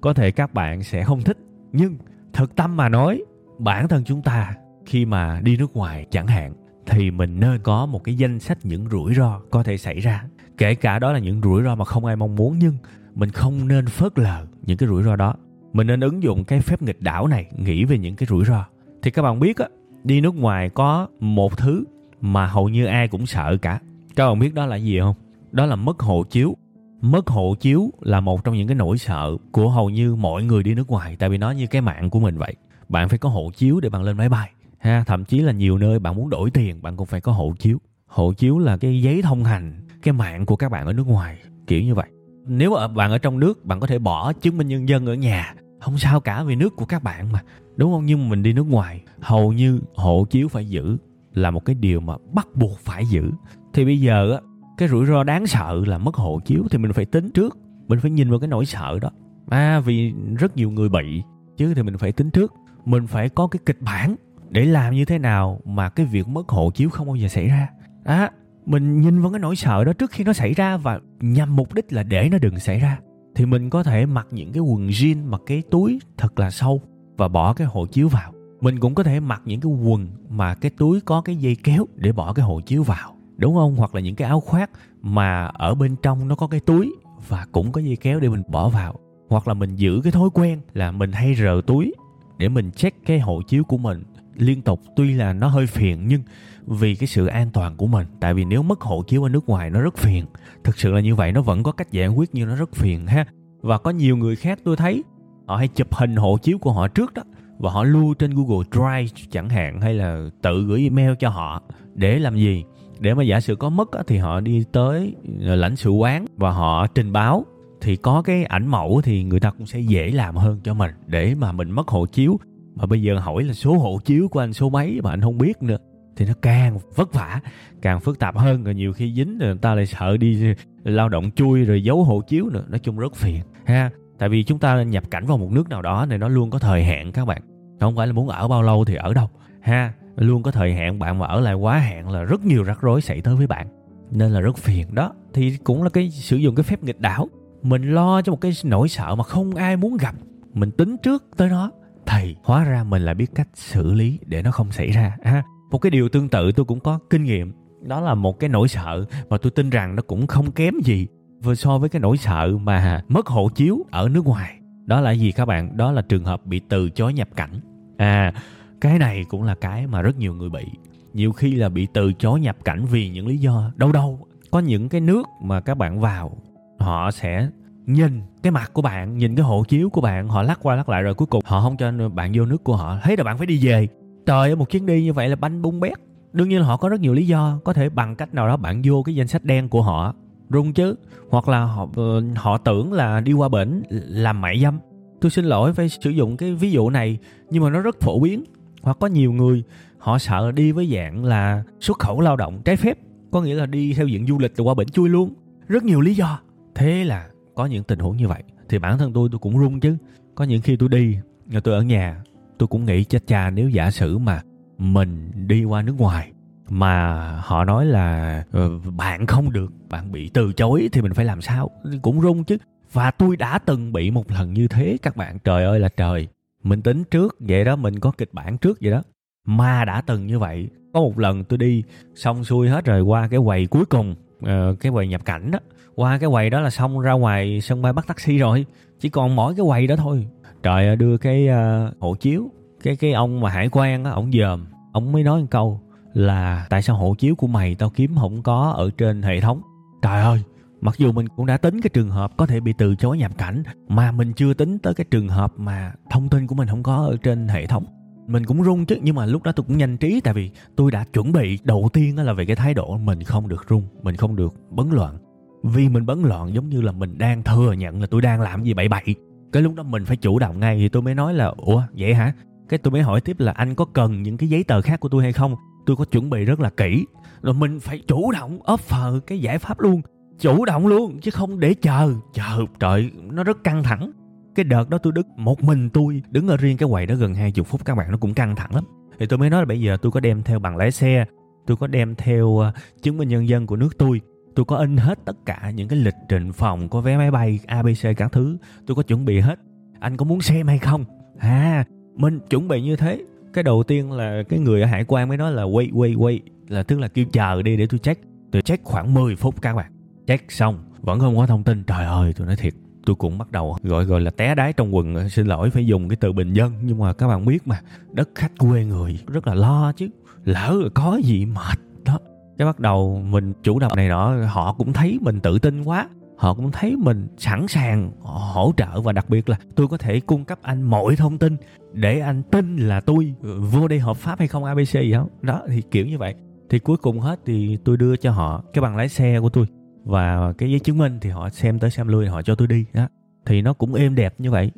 có 0.00 0.12
thể 0.14 0.30
các 0.30 0.54
bạn 0.54 0.82
sẽ 0.82 1.04
không 1.04 1.22
thích. 1.22 1.38
Nhưng 1.72 1.96
thực 2.32 2.56
tâm 2.56 2.76
mà 2.76 2.88
nói, 2.88 3.22
bản 3.58 3.88
thân 3.88 4.04
chúng 4.04 4.22
ta 4.22 4.54
khi 4.86 5.04
mà 5.04 5.40
đi 5.40 5.56
nước 5.56 5.76
ngoài 5.76 6.06
chẳng 6.10 6.26
hạn 6.26 6.54
thì 6.86 7.10
mình 7.10 7.40
nên 7.40 7.60
có 7.62 7.86
một 7.86 8.04
cái 8.04 8.14
danh 8.14 8.40
sách 8.40 8.58
những 8.62 8.88
rủi 8.90 9.14
ro 9.14 9.40
có 9.50 9.62
thể 9.62 9.76
xảy 9.76 10.00
ra. 10.00 10.24
Kể 10.58 10.74
cả 10.74 10.98
đó 10.98 11.12
là 11.12 11.18
những 11.18 11.40
rủi 11.42 11.62
ro 11.62 11.74
mà 11.74 11.84
không 11.84 12.04
ai 12.04 12.16
mong 12.16 12.36
muốn 12.36 12.58
nhưng 12.58 12.76
mình 13.14 13.30
không 13.30 13.68
nên 13.68 13.86
phớt 13.86 14.18
lờ 14.18 14.46
những 14.62 14.78
cái 14.78 14.88
rủi 14.88 15.02
ro 15.02 15.16
đó. 15.16 15.34
Mình 15.78 15.86
nên 15.86 16.00
ứng 16.00 16.22
dụng 16.22 16.44
cái 16.44 16.60
phép 16.60 16.82
nghịch 16.82 17.02
đảo 17.02 17.26
này 17.26 17.46
nghĩ 17.56 17.84
về 17.84 17.98
những 17.98 18.16
cái 18.16 18.26
rủi 18.26 18.44
ro. 18.44 18.64
Thì 19.02 19.10
các 19.10 19.22
bạn 19.22 19.40
biết 19.40 19.56
á, 19.56 19.66
đi 20.04 20.20
nước 20.20 20.34
ngoài 20.34 20.70
có 20.70 21.08
một 21.20 21.58
thứ 21.58 21.84
mà 22.20 22.46
hầu 22.46 22.68
như 22.68 22.86
ai 22.86 23.08
cũng 23.08 23.26
sợ 23.26 23.56
cả 23.62 23.80
các 24.16 24.28
bạn 24.28 24.38
biết 24.38 24.54
đó 24.54 24.66
là 24.66 24.76
gì 24.76 25.00
không? 25.00 25.14
Đó 25.52 25.66
là 25.66 25.76
mất 25.76 26.00
hộ 26.00 26.22
chiếu. 26.22 26.56
Mất 27.00 27.28
hộ 27.28 27.54
chiếu 27.60 27.90
là 28.00 28.20
một 28.20 28.44
trong 28.44 28.56
những 28.56 28.68
cái 28.68 28.74
nỗi 28.74 28.98
sợ 28.98 29.36
của 29.52 29.68
hầu 29.68 29.90
như 29.90 30.16
mọi 30.16 30.44
người 30.44 30.62
đi 30.62 30.74
nước 30.74 30.90
ngoài 30.90 31.16
tại 31.18 31.28
vì 31.28 31.38
nó 31.38 31.50
như 31.50 31.66
cái 31.66 31.82
mạng 31.82 32.10
của 32.10 32.20
mình 32.20 32.38
vậy. 32.38 32.54
Bạn 32.88 33.08
phải 33.08 33.18
có 33.18 33.28
hộ 33.28 33.50
chiếu 33.56 33.80
để 33.80 33.88
bạn 33.88 34.02
lên 34.02 34.16
máy 34.16 34.28
bay. 34.28 34.50
Ha, 34.78 35.04
thậm 35.06 35.24
chí 35.24 35.38
là 35.38 35.52
nhiều 35.52 35.78
nơi 35.78 35.98
bạn 35.98 36.16
muốn 36.16 36.30
đổi 36.30 36.50
tiền 36.50 36.82
bạn 36.82 36.96
cũng 36.96 37.06
phải 37.06 37.20
có 37.20 37.32
hộ 37.32 37.54
chiếu. 37.58 37.78
Hộ 38.06 38.32
chiếu 38.32 38.58
là 38.58 38.76
cái 38.76 39.02
giấy 39.02 39.22
thông 39.22 39.44
hành, 39.44 39.72
cái 40.02 40.12
mạng 40.12 40.46
của 40.46 40.56
các 40.56 40.68
bạn 40.70 40.86
ở 40.86 40.92
nước 40.92 41.06
ngoài, 41.06 41.38
kiểu 41.66 41.82
như 41.82 41.94
vậy. 41.94 42.08
Nếu 42.46 42.74
mà 42.74 42.88
bạn 42.88 43.10
ở 43.10 43.18
trong 43.18 43.40
nước, 43.40 43.64
bạn 43.64 43.80
có 43.80 43.86
thể 43.86 43.98
bỏ 43.98 44.32
chứng 44.32 44.58
minh 44.58 44.68
nhân 44.68 44.88
dân 44.88 45.06
ở 45.06 45.14
nhà, 45.14 45.54
không 45.80 45.98
sao 45.98 46.20
cả 46.20 46.42
vì 46.42 46.56
nước 46.56 46.76
của 46.76 46.84
các 46.84 47.02
bạn 47.02 47.32
mà. 47.32 47.42
Đúng 47.76 47.92
không? 47.92 48.06
Nhưng 48.06 48.22
mà 48.22 48.30
mình 48.30 48.42
đi 48.42 48.52
nước 48.52 48.66
ngoài, 48.68 49.02
hầu 49.20 49.52
như 49.52 49.80
hộ 49.94 50.24
chiếu 50.30 50.48
phải 50.48 50.68
giữ 50.68 50.96
là 51.34 51.50
một 51.50 51.64
cái 51.64 51.74
điều 51.74 52.00
mà 52.00 52.14
bắt 52.32 52.48
buộc 52.54 52.78
phải 52.78 53.06
giữ. 53.06 53.30
Thì 53.74 53.84
bây 53.84 54.00
giờ 54.00 54.32
á 54.32 54.40
cái 54.78 54.88
rủi 54.88 55.06
ro 55.06 55.24
đáng 55.24 55.46
sợ 55.46 55.82
là 55.86 55.98
mất 55.98 56.14
hộ 56.14 56.40
chiếu 56.44 56.64
thì 56.70 56.78
mình 56.78 56.92
phải 56.92 57.04
tính 57.04 57.30
trước. 57.30 57.58
Mình 57.88 58.00
phải 58.00 58.10
nhìn 58.10 58.30
vào 58.30 58.38
cái 58.38 58.48
nỗi 58.48 58.66
sợ 58.66 58.98
đó. 58.98 59.10
À 59.48 59.80
vì 59.80 60.14
rất 60.38 60.56
nhiều 60.56 60.70
người 60.70 60.88
bị 60.88 61.22
chứ 61.56 61.74
thì 61.74 61.82
mình 61.82 61.98
phải 61.98 62.12
tính 62.12 62.30
trước. 62.30 62.54
Mình 62.84 63.06
phải 63.06 63.28
có 63.28 63.46
cái 63.46 63.60
kịch 63.66 63.78
bản 63.80 64.16
để 64.50 64.64
làm 64.64 64.94
như 64.94 65.04
thế 65.04 65.18
nào 65.18 65.60
mà 65.64 65.88
cái 65.88 66.06
việc 66.06 66.28
mất 66.28 66.48
hộ 66.48 66.70
chiếu 66.70 66.90
không 66.90 67.06
bao 67.06 67.16
giờ 67.16 67.28
xảy 67.28 67.48
ra. 67.48 67.68
À 68.04 68.30
mình 68.66 69.00
nhìn 69.00 69.20
vào 69.20 69.30
cái 69.30 69.40
nỗi 69.40 69.56
sợ 69.56 69.84
đó 69.84 69.92
trước 69.92 70.10
khi 70.10 70.24
nó 70.24 70.32
xảy 70.32 70.54
ra 70.54 70.76
và 70.76 71.00
nhằm 71.20 71.56
mục 71.56 71.74
đích 71.74 71.92
là 71.92 72.02
để 72.02 72.28
nó 72.32 72.38
đừng 72.38 72.58
xảy 72.58 72.78
ra 72.78 72.98
thì 73.38 73.46
mình 73.46 73.70
có 73.70 73.82
thể 73.82 74.06
mặc 74.06 74.26
những 74.30 74.52
cái 74.52 74.60
quần 74.60 74.88
jean, 74.88 75.26
mặc 75.26 75.42
cái 75.46 75.62
túi 75.70 75.98
thật 76.16 76.38
là 76.38 76.50
sâu 76.50 76.80
và 77.16 77.28
bỏ 77.28 77.52
cái 77.52 77.66
hộ 77.66 77.86
chiếu 77.86 78.08
vào. 78.08 78.32
Mình 78.60 78.80
cũng 78.80 78.94
có 78.94 79.02
thể 79.02 79.20
mặc 79.20 79.42
những 79.44 79.60
cái 79.60 79.72
quần 79.72 80.08
mà 80.30 80.54
cái 80.54 80.70
túi 80.78 81.00
có 81.00 81.20
cái 81.20 81.36
dây 81.36 81.56
kéo 81.64 81.86
để 81.94 82.12
bỏ 82.12 82.32
cái 82.32 82.44
hộ 82.44 82.60
chiếu 82.60 82.82
vào, 82.82 83.14
đúng 83.36 83.54
không? 83.54 83.76
Hoặc 83.76 83.94
là 83.94 84.00
những 84.00 84.14
cái 84.14 84.28
áo 84.28 84.40
khoác 84.40 84.70
mà 85.02 85.44
ở 85.44 85.74
bên 85.74 85.96
trong 86.02 86.28
nó 86.28 86.34
có 86.34 86.46
cái 86.46 86.60
túi 86.60 86.94
và 87.28 87.46
cũng 87.52 87.72
có 87.72 87.80
dây 87.80 87.96
kéo 87.96 88.20
để 88.20 88.28
mình 88.28 88.42
bỏ 88.48 88.68
vào. 88.68 88.94
Hoặc 89.28 89.48
là 89.48 89.54
mình 89.54 89.76
giữ 89.76 90.00
cái 90.04 90.12
thói 90.12 90.28
quen 90.34 90.60
là 90.74 90.90
mình 90.90 91.12
hay 91.12 91.34
rờ 91.34 91.60
túi 91.66 91.94
để 92.38 92.48
mình 92.48 92.70
check 92.70 93.06
cái 93.06 93.20
hộ 93.20 93.42
chiếu 93.42 93.64
của 93.64 93.78
mình 93.78 94.04
liên 94.38 94.62
tục. 94.62 94.80
Tuy 94.96 95.14
là 95.14 95.32
nó 95.32 95.48
hơi 95.48 95.66
phiền, 95.66 96.08
nhưng 96.08 96.22
vì 96.66 96.94
cái 96.94 97.06
sự 97.06 97.26
an 97.26 97.50
toàn 97.52 97.76
của 97.76 97.86
mình. 97.86 98.06
Tại 98.20 98.34
vì 98.34 98.44
nếu 98.44 98.62
mất 98.62 98.80
hộ 98.80 99.02
chiếu 99.02 99.22
ở 99.22 99.28
nước 99.28 99.48
ngoài 99.48 99.70
nó 99.70 99.80
rất 99.80 99.96
phiền. 99.96 100.24
Thực 100.64 100.78
sự 100.78 100.92
là 100.92 101.00
như 101.00 101.14
vậy, 101.14 101.32
nó 101.32 101.42
vẫn 101.42 101.62
có 101.62 101.72
cách 101.72 101.92
giải 101.92 102.08
quyết 102.08 102.30
nhưng 102.32 102.48
nó 102.48 102.56
rất 102.56 102.74
phiền 102.74 103.06
ha. 103.06 103.26
Và 103.60 103.78
có 103.78 103.90
nhiều 103.90 104.16
người 104.16 104.36
khác 104.36 104.58
tôi 104.64 104.76
thấy, 104.76 105.04
họ 105.46 105.56
hay 105.56 105.68
chụp 105.68 105.94
hình 105.94 106.16
hộ 106.16 106.38
chiếu 106.38 106.58
của 106.58 106.72
họ 106.72 106.88
trước 106.88 107.14
đó. 107.14 107.22
Và 107.58 107.70
họ 107.70 107.84
lưu 107.84 108.14
trên 108.14 108.30
Google 108.34 108.66
Drive 108.72 109.26
chẳng 109.30 109.48
hạn, 109.48 109.80
hay 109.80 109.94
là 109.94 110.28
tự 110.42 110.64
gửi 110.64 110.82
email 110.82 111.12
cho 111.18 111.28
họ. 111.28 111.62
Để 111.94 112.18
làm 112.18 112.36
gì? 112.36 112.64
Để 113.00 113.14
mà 113.14 113.22
giả 113.22 113.40
sử 113.40 113.56
có 113.56 113.68
mất 113.68 113.90
thì 114.06 114.18
họ 114.18 114.40
đi 114.40 114.64
tới 114.72 115.14
ờ, 115.40 115.54
lãnh 115.54 115.76
sự 115.76 115.90
quán 115.90 116.26
và 116.36 116.50
họ 116.50 116.86
trình 116.86 117.12
báo. 117.12 117.44
Thì 117.80 117.96
có 117.96 118.22
cái 118.22 118.44
ảnh 118.44 118.66
mẫu 118.66 119.00
thì 119.04 119.24
người 119.24 119.40
ta 119.40 119.50
cũng 119.50 119.66
sẽ 119.66 119.80
dễ 119.80 120.10
làm 120.10 120.36
hơn 120.36 120.60
cho 120.64 120.74
mình. 120.74 120.90
Để 121.06 121.34
mà 121.34 121.52
mình 121.52 121.70
mất 121.70 121.88
hộ 121.88 122.06
chiếu 122.06 122.38
mà 122.78 122.86
bây 122.86 123.02
giờ 123.02 123.18
hỏi 123.18 123.44
là 123.44 123.52
số 123.52 123.78
hộ 123.78 123.98
chiếu 124.04 124.28
của 124.28 124.40
anh 124.40 124.52
số 124.52 124.68
mấy 124.68 125.00
mà 125.02 125.10
anh 125.10 125.20
không 125.20 125.38
biết 125.38 125.62
nữa. 125.62 125.78
Thì 126.16 126.26
nó 126.26 126.32
càng 126.42 126.78
vất 126.94 127.12
vả, 127.12 127.40
càng 127.82 128.00
phức 128.00 128.18
tạp 128.18 128.36
hơn. 128.36 128.64
Rồi 128.64 128.74
nhiều 128.74 128.92
khi 128.92 129.12
dính 129.16 129.38
rồi 129.38 129.48
người 129.48 129.58
ta 129.58 129.74
lại 129.74 129.86
sợ 129.86 130.16
đi 130.16 130.54
lao 130.84 131.08
động 131.08 131.30
chui 131.30 131.64
rồi 131.64 131.84
giấu 131.84 132.04
hộ 132.04 132.20
chiếu 132.20 132.48
nữa. 132.48 132.64
Nói 132.68 132.78
chung 132.78 132.98
rất 132.98 133.14
phiền, 133.14 133.40
ha. 133.64 133.90
Tại 134.18 134.28
vì 134.28 134.42
chúng 134.42 134.58
ta 134.58 134.82
nhập 134.82 135.10
cảnh 135.10 135.26
vào 135.26 135.38
một 135.38 135.50
nước 135.52 135.68
nào 135.68 135.82
đó 135.82 136.06
thì 136.10 136.16
nó 136.16 136.28
luôn 136.28 136.50
có 136.50 136.58
thời 136.58 136.84
hạn 136.84 137.12
các 137.12 137.24
bạn. 137.24 137.42
Không 137.80 137.96
phải 137.96 138.06
là 138.06 138.12
muốn 138.12 138.28
ở 138.28 138.48
bao 138.48 138.62
lâu 138.62 138.84
thì 138.84 138.94
ở 138.94 139.14
đâu, 139.14 139.28
ha. 139.60 139.92
Luôn 140.16 140.42
có 140.42 140.50
thời 140.50 140.74
hạn, 140.74 140.98
bạn 140.98 141.18
mà 141.18 141.26
ở 141.26 141.40
lại 141.40 141.54
quá 141.54 141.78
hạn 141.78 142.10
là 142.10 142.22
rất 142.22 142.44
nhiều 142.44 142.62
rắc 142.62 142.80
rối 142.80 143.00
xảy 143.00 143.20
tới 143.20 143.34
với 143.34 143.46
bạn. 143.46 143.66
Nên 144.10 144.30
là 144.30 144.40
rất 144.40 144.56
phiền 144.56 144.94
đó. 144.94 145.12
Thì 145.34 145.56
cũng 145.64 145.82
là 145.82 145.90
cái 145.90 146.10
sử 146.10 146.36
dụng 146.36 146.54
cái 146.54 146.62
phép 146.62 146.82
nghịch 146.82 147.00
đảo. 147.00 147.28
Mình 147.62 147.94
lo 147.94 148.22
cho 148.22 148.32
một 148.32 148.40
cái 148.40 148.52
nỗi 148.64 148.88
sợ 148.88 149.14
mà 149.14 149.24
không 149.24 149.54
ai 149.54 149.76
muốn 149.76 149.96
gặp. 149.96 150.14
Mình 150.54 150.70
tính 150.70 150.96
trước 151.02 151.24
tới 151.36 151.48
nó 151.48 151.70
thì 152.10 152.36
hóa 152.44 152.64
ra 152.64 152.84
mình 152.84 153.02
là 153.02 153.14
biết 153.14 153.34
cách 153.34 153.48
xử 153.54 153.92
lý 153.92 154.18
để 154.26 154.42
nó 154.42 154.50
không 154.50 154.72
xảy 154.72 154.90
ra, 154.90 155.16
ha. 155.24 155.42
Một 155.70 155.78
cái 155.78 155.90
điều 155.90 156.08
tương 156.08 156.28
tự 156.28 156.52
tôi 156.52 156.66
cũng 156.66 156.80
có 156.80 156.98
kinh 157.10 157.24
nghiệm. 157.24 157.52
Đó 157.82 158.00
là 158.00 158.14
một 158.14 158.40
cái 158.40 158.50
nỗi 158.50 158.68
sợ 158.68 159.04
mà 159.28 159.38
tôi 159.38 159.50
tin 159.50 159.70
rằng 159.70 159.96
nó 159.96 160.02
cũng 160.02 160.26
không 160.26 160.50
kém 160.50 160.74
gì 160.84 161.06
vừa 161.42 161.54
so 161.54 161.78
với 161.78 161.88
cái 161.88 162.00
nỗi 162.00 162.16
sợ 162.16 162.50
mà 162.62 163.02
mất 163.08 163.26
hộ 163.26 163.48
chiếu 163.48 163.78
ở 163.90 164.08
nước 164.08 164.26
ngoài. 164.26 164.54
Đó 164.84 165.00
là 165.00 165.10
gì 165.10 165.32
các 165.32 165.44
bạn? 165.44 165.76
Đó 165.76 165.92
là 165.92 166.02
trường 166.02 166.24
hợp 166.24 166.46
bị 166.46 166.60
từ 166.68 166.90
chối 166.90 167.12
nhập 167.12 167.28
cảnh. 167.36 167.60
À 167.96 168.32
cái 168.80 168.98
này 168.98 169.24
cũng 169.28 169.42
là 169.42 169.54
cái 169.54 169.86
mà 169.86 170.02
rất 170.02 170.18
nhiều 170.18 170.34
người 170.34 170.50
bị. 170.50 170.64
Nhiều 171.12 171.32
khi 171.32 171.54
là 171.54 171.68
bị 171.68 171.86
từ 171.94 172.12
chối 172.12 172.40
nhập 172.40 172.56
cảnh 172.64 172.84
vì 172.84 173.08
những 173.08 173.26
lý 173.26 173.38
do 173.38 173.72
đâu 173.76 173.92
đâu 173.92 174.26
có 174.50 174.60
những 174.60 174.88
cái 174.88 175.00
nước 175.00 175.26
mà 175.42 175.60
các 175.60 175.74
bạn 175.74 176.00
vào, 176.00 176.36
họ 176.78 177.10
sẽ 177.10 177.48
nhìn 177.88 178.22
cái 178.42 178.50
mặt 178.50 178.70
của 178.72 178.82
bạn, 178.82 179.18
nhìn 179.18 179.36
cái 179.36 179.44
hộ 179.44 179.64
chiếu 179.68 179.90
của 179.90 180.00
bạn, 180.00 180.28
họ 180.28 180.42
lắc 180.42 180.58
qua 180.62 180.76
lắc 180.76 180.88
lại 180.88 181.02
rồi 181.02 181.14
cuối 181.14 181.26
cùng 181.26 181.42
họ 181.46 181.60
không 181.60 181.76
cho 181.76 182.08
bạn 182.08 182.32
vô 182.34 182.44
nước 182.44 182.64
của 182.64 182.76
họ. 182.76 182.98
Thấy 183.02 183.16
là 183.16 183.24
bạn 183.24 183.38
phải 183.38 183.46
đi 183.46 183.66
về. 183.66 183.88
Trời 184.26 184.48
ơi, 184.48 184.56
một 184.56 184.70
chuyến 184.70 184.86
đi 184.86 185.02
như 185.02 185.12
vậy 185.12 185.28
là 185.28 185.36
banh 185.36 185.62
bung 185.62 185.80
bét. 185.80 185.98
Đương 186.32 186.48
nhiên 186.48 186.60
là 186.60 186.66
họ 186.66 186.76
có 186.76 186.88
rất 186.88 187.00
nhiều 187.00 187.14
lý 187.14 187.26
do, 187.26 187.60
có 187.64 187.72
thể 187.72 187.88
bằng 187.88 188.16
cách 188.16 188.34
nào 188.34 188.48
đó 188.48 188.56
bạn 188.56 188.82
vô 188.84 189.02
cái 189.02 189.14
danh 189.14 189.28
sách 189.28 189.44
đen 189.44 189.68
của 189.68 189.82
họ. 189.82 190.14
Rung 190.50 190.72
chứ, 190.72 190.94
hoặc 191.30 191.48
là 191.48 191.64
họ 191.64 191.88
ờ, 191.96 192.22
họ 192.36 192.58
tưởng 192.58 192.92
là 192.92 193.20
đi 193.20 193.32
qua 193.32 193.48
bển 193.48 193.82
làm 193.90 194.40
mại 194.40 194.60
dâm. 194.60 194.78
Tôi 195.20 195.30
xin 195.30 195.44
lỗi 195.44 195.72
phải 195.72 195.88
sử 195.88 196.10
dụng 196.10 196.36
cái 196.36 196.54
ví 196.54 196.70
dụ 196.70 196.90
này, 196.90 197.18
nhưng 197.50 197.64
mà 197.64 197.70
nó 197.70 197.80
rất 197.80 198.00
phổ 198.00 198.20
biến. 198.20 198.44
Hoặc 198.82 198.96
có 199.00 199.06
nhiều 199.06 199.32
người, 199.32 199.62
họ 199.98 200.18
sợ 200.18 200.52
đi 200.52 200.72
với 200.72 200.90
dạng 200.94 201.24
là 201.24 201.62
xuất 201.80 201.98
khẩu 201.98 202.20
lao 202.20 202.36
động 202.36 202.60
trái 202.64 202.76
phép, 202.76 202.98
có 203.30 203.42
nghĩa 203.42 203.54
là 203.54 203.66
đi 203.66 203.92
theo 203.92 204.06
diện 204.06 204.26
du 204.26 204.38
lịch 204.38 204.56
rồi 204.56 204.64
qua 204.64 204.74
bển 204.74 204.88
chui 204.88 205.08
luôn. 205.08 205.34
Rất 205.68 205.84
nhiều 205.84 206.00
lý 206.00 206.14
do. 206.14 206.40
Thế 206.74 207.04
là 207.04 207.26
có 207.58 207.66
những 207.66 207.84
tình 207.84 207.98
huống 207.98 208.16
như 208.16 208.28
vậy, 208.28 208.42
thì 208.68 208.78
bản 208.78 208.98
thân 208.98 209.12
tôi 209.12 209.28
tôi 209.32 209.38
cũng 209.38 209.58
run 209.58 209.80
chứ. 209.80 209.96
Có 210.34 210.44
những 210.44 210.62
khi 210.62 210.76
tôi 210.76 210.88
đi 210.88 211.18
tôi 211.64 211.74
ở 211.74 211.82
nhà, 211.82 212.22
tôi 212.58 212.66
cũng 212.66 212.84
nghĩ 212.84 213.04
chết 213.04 213.26
cha 213.26 213.50
nếu 213.50 213.68
giả 213.68 213.90
sử 213.90 214.18
mà 214.18 214.42
mình 214.78 215.30
đi 215.34 215.64
qua 215.64 215.82
nước 215.82 215.94
ngoài 215.98 216.32
mà 216.68 217.26
họ 217.44 217.64
nói 217.64 217.86
là 217.86 218.44
ờ, 218.52 218.78
bạn 218.78 219.26
không 219.26 219.52
được, 219.52 219.72
bạn 219.88 220.12
bị 220.12 220.28
từ 220.28 220.52
chối 220.52 220.88
thì 220.92 221.00
mình 221.00 221.14
phải 221.14 221.24
làm 221.24 221.42
sao? 221.42 221.70
Cũng 222.02 222.20
run 222.20 222.44
chứ. 222.44 222.56
Và 222.92 223.10
tôi 223.10 223.36
đã 223.36 223.58
từng 223.58 223.92
bị 223.92 224.10
một 224.10 224.30
lần 224.30 224.52
như 224.52 224.68
thế, 224.68 224.96
các 225.02 225.16
bạn. 225.16 225.38
Trời 225.44 225.64
ơi 225.64 225.80
là 225.80 225.88
trời. 225.88 226.28
Mình 226.62 226.82
tính 226.82 227.04
trước, 227.04 227.36
vậy 227.40 227.64
đó, 227.64 227.76
mình 227.76 227.98
có 227.98 228.10
kịch 228.18 228.30
bản 228.32 228.58
trước 228.58 228.78
vậy 228.80 228.90
đó. 228.90 229.02
Mà 229.46 229.84
đã 229.84 230.00
từng 230.00 230.26
như 230.26 230.38
vậy. 230.38 230.68
Có 230.92 231.00
một 231.00 231.18
lần 231.18 231.44
tôi 231.44 231.58
đi 231.58 231.82
xong 232.14 232.44
xuôi 232.44 232.68
hết 232.68 232.84
rồi 232.84 233.00
qua 233.00 233.28
cái 233.28 233.40
quầy 233.44 233.66
cuối 233.66 233.84
cùng 233.84 234.14
ờ, 234.42 234.76
cái 234.80 234.92
quầy 234.92 235.08
nhập 235.08 235.24
cảnh 235.24 235.50
đó 235.50 235.58
qua 235.98 236.18
cái 236.18 236.30
quầy 236.30 236.50
đó 236.50 236.60
là 236.60 236.70
xong 236.70 237.00
ra 237.00 237.12
ngoài 237.12 237.60
sân 237.60 237.82
bay 237.82 237.92
bắt 237.92 238.06
taxi 238.06 238.38
rồi. 238.38 238.66
Chỉ 239.00 239.08
còn 239.08 239.36
mỗi 239.36 239.54
cái 239.54 239.66
quầy 239.66 239.86
đó 239.86 239.96
thôi. 239.96 240.26
Trời 240.62 240.96
đưa 240.96 241.16
cái 241.16 241.48
uh, 241.48 241.94
hộ 242.00 242.14
chiếu. 242.14 242.50
Cái 242.82 242.96
cái 242.96 243.12
ông 243.12 243.40
mà 243.40 243.50
hải 243.50 243.68
quan 243.72 244.04
á 244.04 244.10
ổng 244.10 244.30
dòm. 244.32 244.66
Ông 244.92 245.12
mới 245.12 245.22
nói 245.22 245.40
một 245.40 245.46
câu 245.50 245.80
là 246.12 246.66
tại 246.70 246.82
sao 246.82 246.96
hộ 246.96 247.14
chiếu 247.18 247.34
của 247.34 247.46
mày 247.46 247.74
tao 247.74 247.90
kiếm 247.90 248.16
không 248.16 248.42
có 248.42 248.74
ở 248.76 248.90
trên 248.98 249.22
hệ 249.22 249.40
thống? 249.40 249.62
Trời 250.02 250.22
ơi 250.22 250.42
mặc 250.80 250.94
dù 250.98 251.12
mình 251.12 251.28
cũng 251.36 251.46
đã 251.46 251.56
tính 251.56 251.80
cái 251.80 251.90
trường 251.92 252.10
hợp 252.10 252.36
có 252.36 252.46
thể 252.46 252.60
bị 252.60 252.72
từ 252.78 252.94
chối 252.94 253.18
nhập 253.18 253.32
cảnh 253.38 253.62
mà 253.88 254.12
mình 254.12 254.32
chưa 254.32 254.54
tính 254.54 254.78
tới 254.78 254.94
cái 254.94 255.06
trường 255.10 255.28
hợp 255.28 255.52
mà 255.56 255.92
thông 256.10 256.28
tin 256.28 256.46
của 256.46 256.54
mình 256.54 256.68
không 256.68 256.82
có 256.82 256.96
ở 256.96 257.16
trên 257.22 257.48
hệ 257.48 257.66
thống. 257.66 257.84
Mình 258.26 258.46
cũng 258.46 258.62
run 258.62 258.84
chứ 258.84 258.96
nhưng 259.02 259.14
mà 259.14 259.26
lúc 259.26 259.42
đó 259.42 259.52
tôi 259.52 259.64
cũng 259.66 259.78
nhanh 259.78 259.96
trí 259.96 260.20
tại 260.20 260.34
vì 260.34 260.50
tôi 260.76 260.90
đã 260.90 261.04
chuẩn 261.12 261.32
bị 261.32 261.58
đầu 261.64 261.88
tiên 261.92 262.18
là 262.18 262.32
về 262.32 262.44
cái 262.46 262.56
thái 262.56 262.74
độ 262.74 262.96
mình 262.96 263.22
không 263.22 263.48
được 263.48 263.68
run 263.68 263.82
mình 264.02 264.16
không 264.16 264.36
được 264.36 264.54
bấn 264.70 264.90
loạn 264.90 265.18
vì 265.62 265.88
mình 265.88 266.06
bấn 266.06 266.22
loạn 266.22 266.54
giống 266.54 266.68
như 266.68 266.80
là 266.80 266.92
mình 266.92 267.18
đang 267.18 267.42
thừa 267.42 267.72
nhận 267.72 268.00
là 268.00 268.06
tôi 268.06 268.22
đang 268.22 268.40
làm 268.40 268.62
gì 268.62 268.74
bậy 268.74 268.88
bậy. 268.88 269.14
Cái 269.52 269.62
lúc 269.62 269.74
đó 269.74 269.82
mình 269.82 270.04
phải 270.04 270.16
chủ 270.16 270.38
động 270.38 270.60
ngay 270.60 270.76
thì 270.76 270.88
tôi 270.88 271.02
mới 271.02 271.14
nói 271.14 271.34
là, 271.34 271.46
ủa, 271.56 271.82
vậy 271.96 272.14
hả? 272.14 272.32
Cái 272.68 272.78
tôi 272.78 272.92
mới 272.92 273.02
hỏi 273.02 273.20
tiếp 273.20 273.40
là 273.40 273.52
anh 273.52 273.74
có 273.74 273.84
cần 273.84 274.22
những 274.22 274.36
cái 274.36 274.48
giấy 274.48 274.64
tờ 274.64 274.82
khác 274.82 275.00
của 275.00 275.08
tôi 275.08 275.22
hay 275.22 275.32
không? 275.32 275.56
Tôi 275.86 275.96
có 275.96 276.04
chuẩn 276.04 276.30
bị 276.30 276.44
rất 276.44 276.60
là 276.60 276.70
kỹ. 276.70 277.06
Rồi 277.42 277.54
mình 277.54 277.80
phải 277.80 278.02
chủ 278.08 278.32
động 278.32 278.58
offer 278.64 279.20
cái 279.20 279.38
giải 279.38 279.58
pháp 279.58 279.80
luôn. 279.80 280.02
Chủ 280.40 280.64
động 280.64 280.86
luôn, 280.86 281.18
chứ 281.20 281.30
không 281.30 281.60
để 281.60 281.74
chờ. 281.74 282.14
Chờ 282.34 282.66
trời, 282.80 283.10
nó 283.32 283.44
rất 283.44 283.64
căng 283.64 283.82
thẳng. 283.82 284.10
Cái 284.54 284.64
đợt 284.64 284.90
đó 284.90 284.98
tôi 284.98 285.12
đứng 285.12 285.26
một 285.36 285.62
mình 285.62 285.90
tôi, 285.90 286.22
đứng 286.30 286.48
ở 286.48 286.56
riêng 286.56 286.76
cái 286.76 286.88
quầy 286.88 287.06
đó 287.06 287.14
gần 287.14 287.34
hai 287.34 287.52
chục 287.52 287.66
phút, 287.66 287.84
các 287.84 287.94
bạn 287.94 288.10
nó 288.10 288.18
cũng 288.18 288.34
căng 288.34 288.56
thẳng 288.56 288.74
lắm. 288.74 288.84
Thì 289.18 289.26
tôi 289.26 289.38
mới 289.38 289.50
nói 289.50 289.60
là 289.62 289.66
bây 289.66 289.80
giờ 289.80 289.96
tôi 290.02 290.12
có 290.12 290.20
đem 290.20 290.42
theo 290.42 290.58
bằng 290.58 290.76
lái 290.76 290.90
xe, 290.90 291.24
tôi 291.66 291.76
có 291.76 291.86
đem 291.86 292.14
theo 292.14 292.58
ờ, 292.58 292.72
chứng 293.02 293.16
minh 293.18 293.28
nhân 293.28 293.48
dân 293.48 293.66
của 293.66 293.76
nước 293.76 293.98
tôi 293.98 294.20
tôi 294.58 294.64
có 294.64 294.76
in 294.76 294.96
hết 294.96 295.18
tất 295.24 295.36
cả 295.46 295.72
những 295.74 295.88
cái 295.88 295.98
lịch 295.98 296.14
trình 296.28 296.52
phòng 296.52 296.88
có 296.88 297.00
vé 297.00 297.16
máy 297.16 297.30
bay 297.30 297.58
abc 297.66 298.16
các 298.16 298.32
thứ. 298.32 298.56
Tôi 298.86 298.94
có 298.94 299.02
chuẩn 299.02 299.24
bị 299.24 299.40
hết. 299.40 299.60
Anh 300.00 300.16
có 300.16 300.24
muốn 300.24 300.40
xem 300.40 300.66
hay 300.66 300.78
không? 300.78 301.04
À 301.38 301.84
mình 302.16 302.40
chuẩn 302.50 302.68
bị 302.68 302.82
như 302.82 302.96
thế. 302.96 303.24
Cái 303.52 303.64
đầu 303.64 303.82
tiên 303.82 304.12
là 304.12 304.42
cái 304.48 304.58
người 304.58 304.82
ở 304.82 304.86
hải 304.86 305.04
quan 305.08 305.28
mới 305.28 305.36
nói 305.36 305.52
là 305.52 305.62
wait 305.62 305.90
wait 305.92 306.16
wait. 306.16 306.40
Là 306.68 306.82
tức 306.82 306.98
là 306.98 307.08
kêu 307.08 307.24
chờ 307.32 307.62
đi 307.62 307.76
để 307.76 307.86
tôi 307.86 307.98
check. 307.98 308.22
Tôi 308.52 308.62
check 308.62 308.84
khoảng 308.84 309.14
10 309.14 309.36
phút 309.36 309.62
các 309.62 309.74
bạn. 309.74 309.92
Check 310.26 310.52
xong, 310.52 310.78
vẫn 311.00 311.20
không 311.20 311.36
có 311.36 311.46
thông 311.46 311.64
tin. 311.64 311.84
Trời 311.84 312.04
ơi, 312.04 312.32
tôi 312.36 312.46
nói 312.46 312.56
thiệt, 312.56 312.74
tôi 313.06 313.16
cũng 313.16 313.38
bắt 313.38 313.52
đầu 313.52 313.76
gọi 313.82 314.04
gọi 314.04 314.20
là 314.20 314.30
té 314.30 314.54
đáy 314.54 314.72
trong 314.72 314.94
quần. 314.94 315.28
Xin 315.28 315.46
lỗi, 315.46 315.70
phải 315.70 315.86
dùng 315.86 316.08
cái 316.08 316.16
từ 316.16 316.32
bình 316.32 316.52
dân. 316.52 316.72
Nhưng 316.82 316.98
mà 316.98 317.12
các 317.12 317.28
bạn 317.28 317.44
biết 317.44 317.66
mà, 317.66 317.80
đất 318.12 318.28
khách 318.34 318.52
quê 318.58 318.84
người 318.84 319.18
rất 319.26 319.46
là 319.46 319.54
lo 319.54 319.92
chứ. 319.92 320.08
Lỡ 320.44 320.88
có 320.94 321.20
gì 321.24 321.46
mệt 321.46 321.78
đó 322.04 322.18
cái 322.58 322.66
bắt 322.66 322.80
đầu 322.80 323.22
mình 323.24 323.52
chủ 323.62 323.78
động 323.78 323.92
này 323.96 324.08
nọ, 324.08 324.34
họ 324.46 324.72
cũng 324.72 324.92
thấy 324.92 325.18
mình 325.20 325.40
tự 325.40 325.58
tin 325.58 325.84
quá. 325.84 326.08
Họ 326.36 326.54
cũng 326.54 326.70
thấy 326.72 326.96
mình 326.96 327.28
sẵn 327.36 327.68
sàng 327.68 328.12
hỗ 328.22 328.72
trợ 328.76 329.00
và 329.00 329.12
đặc 329.12 329.30
biệt 329.30 329.48
là 329.48 329.58
tôi 329.74 329.88
có 329.88 329.98
thể 329.98 330.20
cung 330.20 330.44
cấp 330.44 330.58
anh 330.62 330.82
mọi 330.82 331.16
thông 331.16 331.38
tin 331.38 331.56
để 331.92 332.20
anh 332.20 332.42
tin 332.42 332.76
là 332.76 333.00
tôi 333.00 333.34
vô 333.58 333.88
đây 333.88 333.98
hợp 333.98 334.16
pháp 334.16 334.38
hay 334.38 334.48
không 334.48 334.64
abc 334.64 334.92
gì 334.92 335.12
không 335.12 335.28
đó, 335.42 335.62
thì 335.68 335.82
kiểu 335.90 336.06
như 336.06 336.18
vậy. 336.18 336.34
Thì 336.70 336.78
cuối 336.78 336.96
cùng 336.96 337.20
hết 337.20 337.40
thì 337.46 337.78
tôi 337.84 337.96
đưa 337.96 338.16
cho 338.16 338.30
họ 338.30 338.62
cái 338.72 338.82
bằng 338.82 338.96
lái 338.96 339.08
xe 339.08 339.40
của 339.40 339.48
tôi 339.48 339.66
và 340.04 340.52
cái 340.58 340.70
giấy 340.70 340.80
chứng 340.80 340.98
minh 340.98 341.18
thì 341.20 341.30
họ 341.30 341.50
xem 341.50 341.78
tới 341.78 341.90
xem 341.90 342.08
lui, 342.08 342.26
họ 342.26 342.42
cho 342.42 342.54
tôi 342.54 342.68
đi. 342.68 342.84
Đó, 342.92 343.08
thì 343.46 343.62
nó 343.62 343.72
cũng 343.72 343.94
êm 343.94 344.14
đẹp 344.14 344.34
như 344.38 344.50
vậy. 344.50 344.70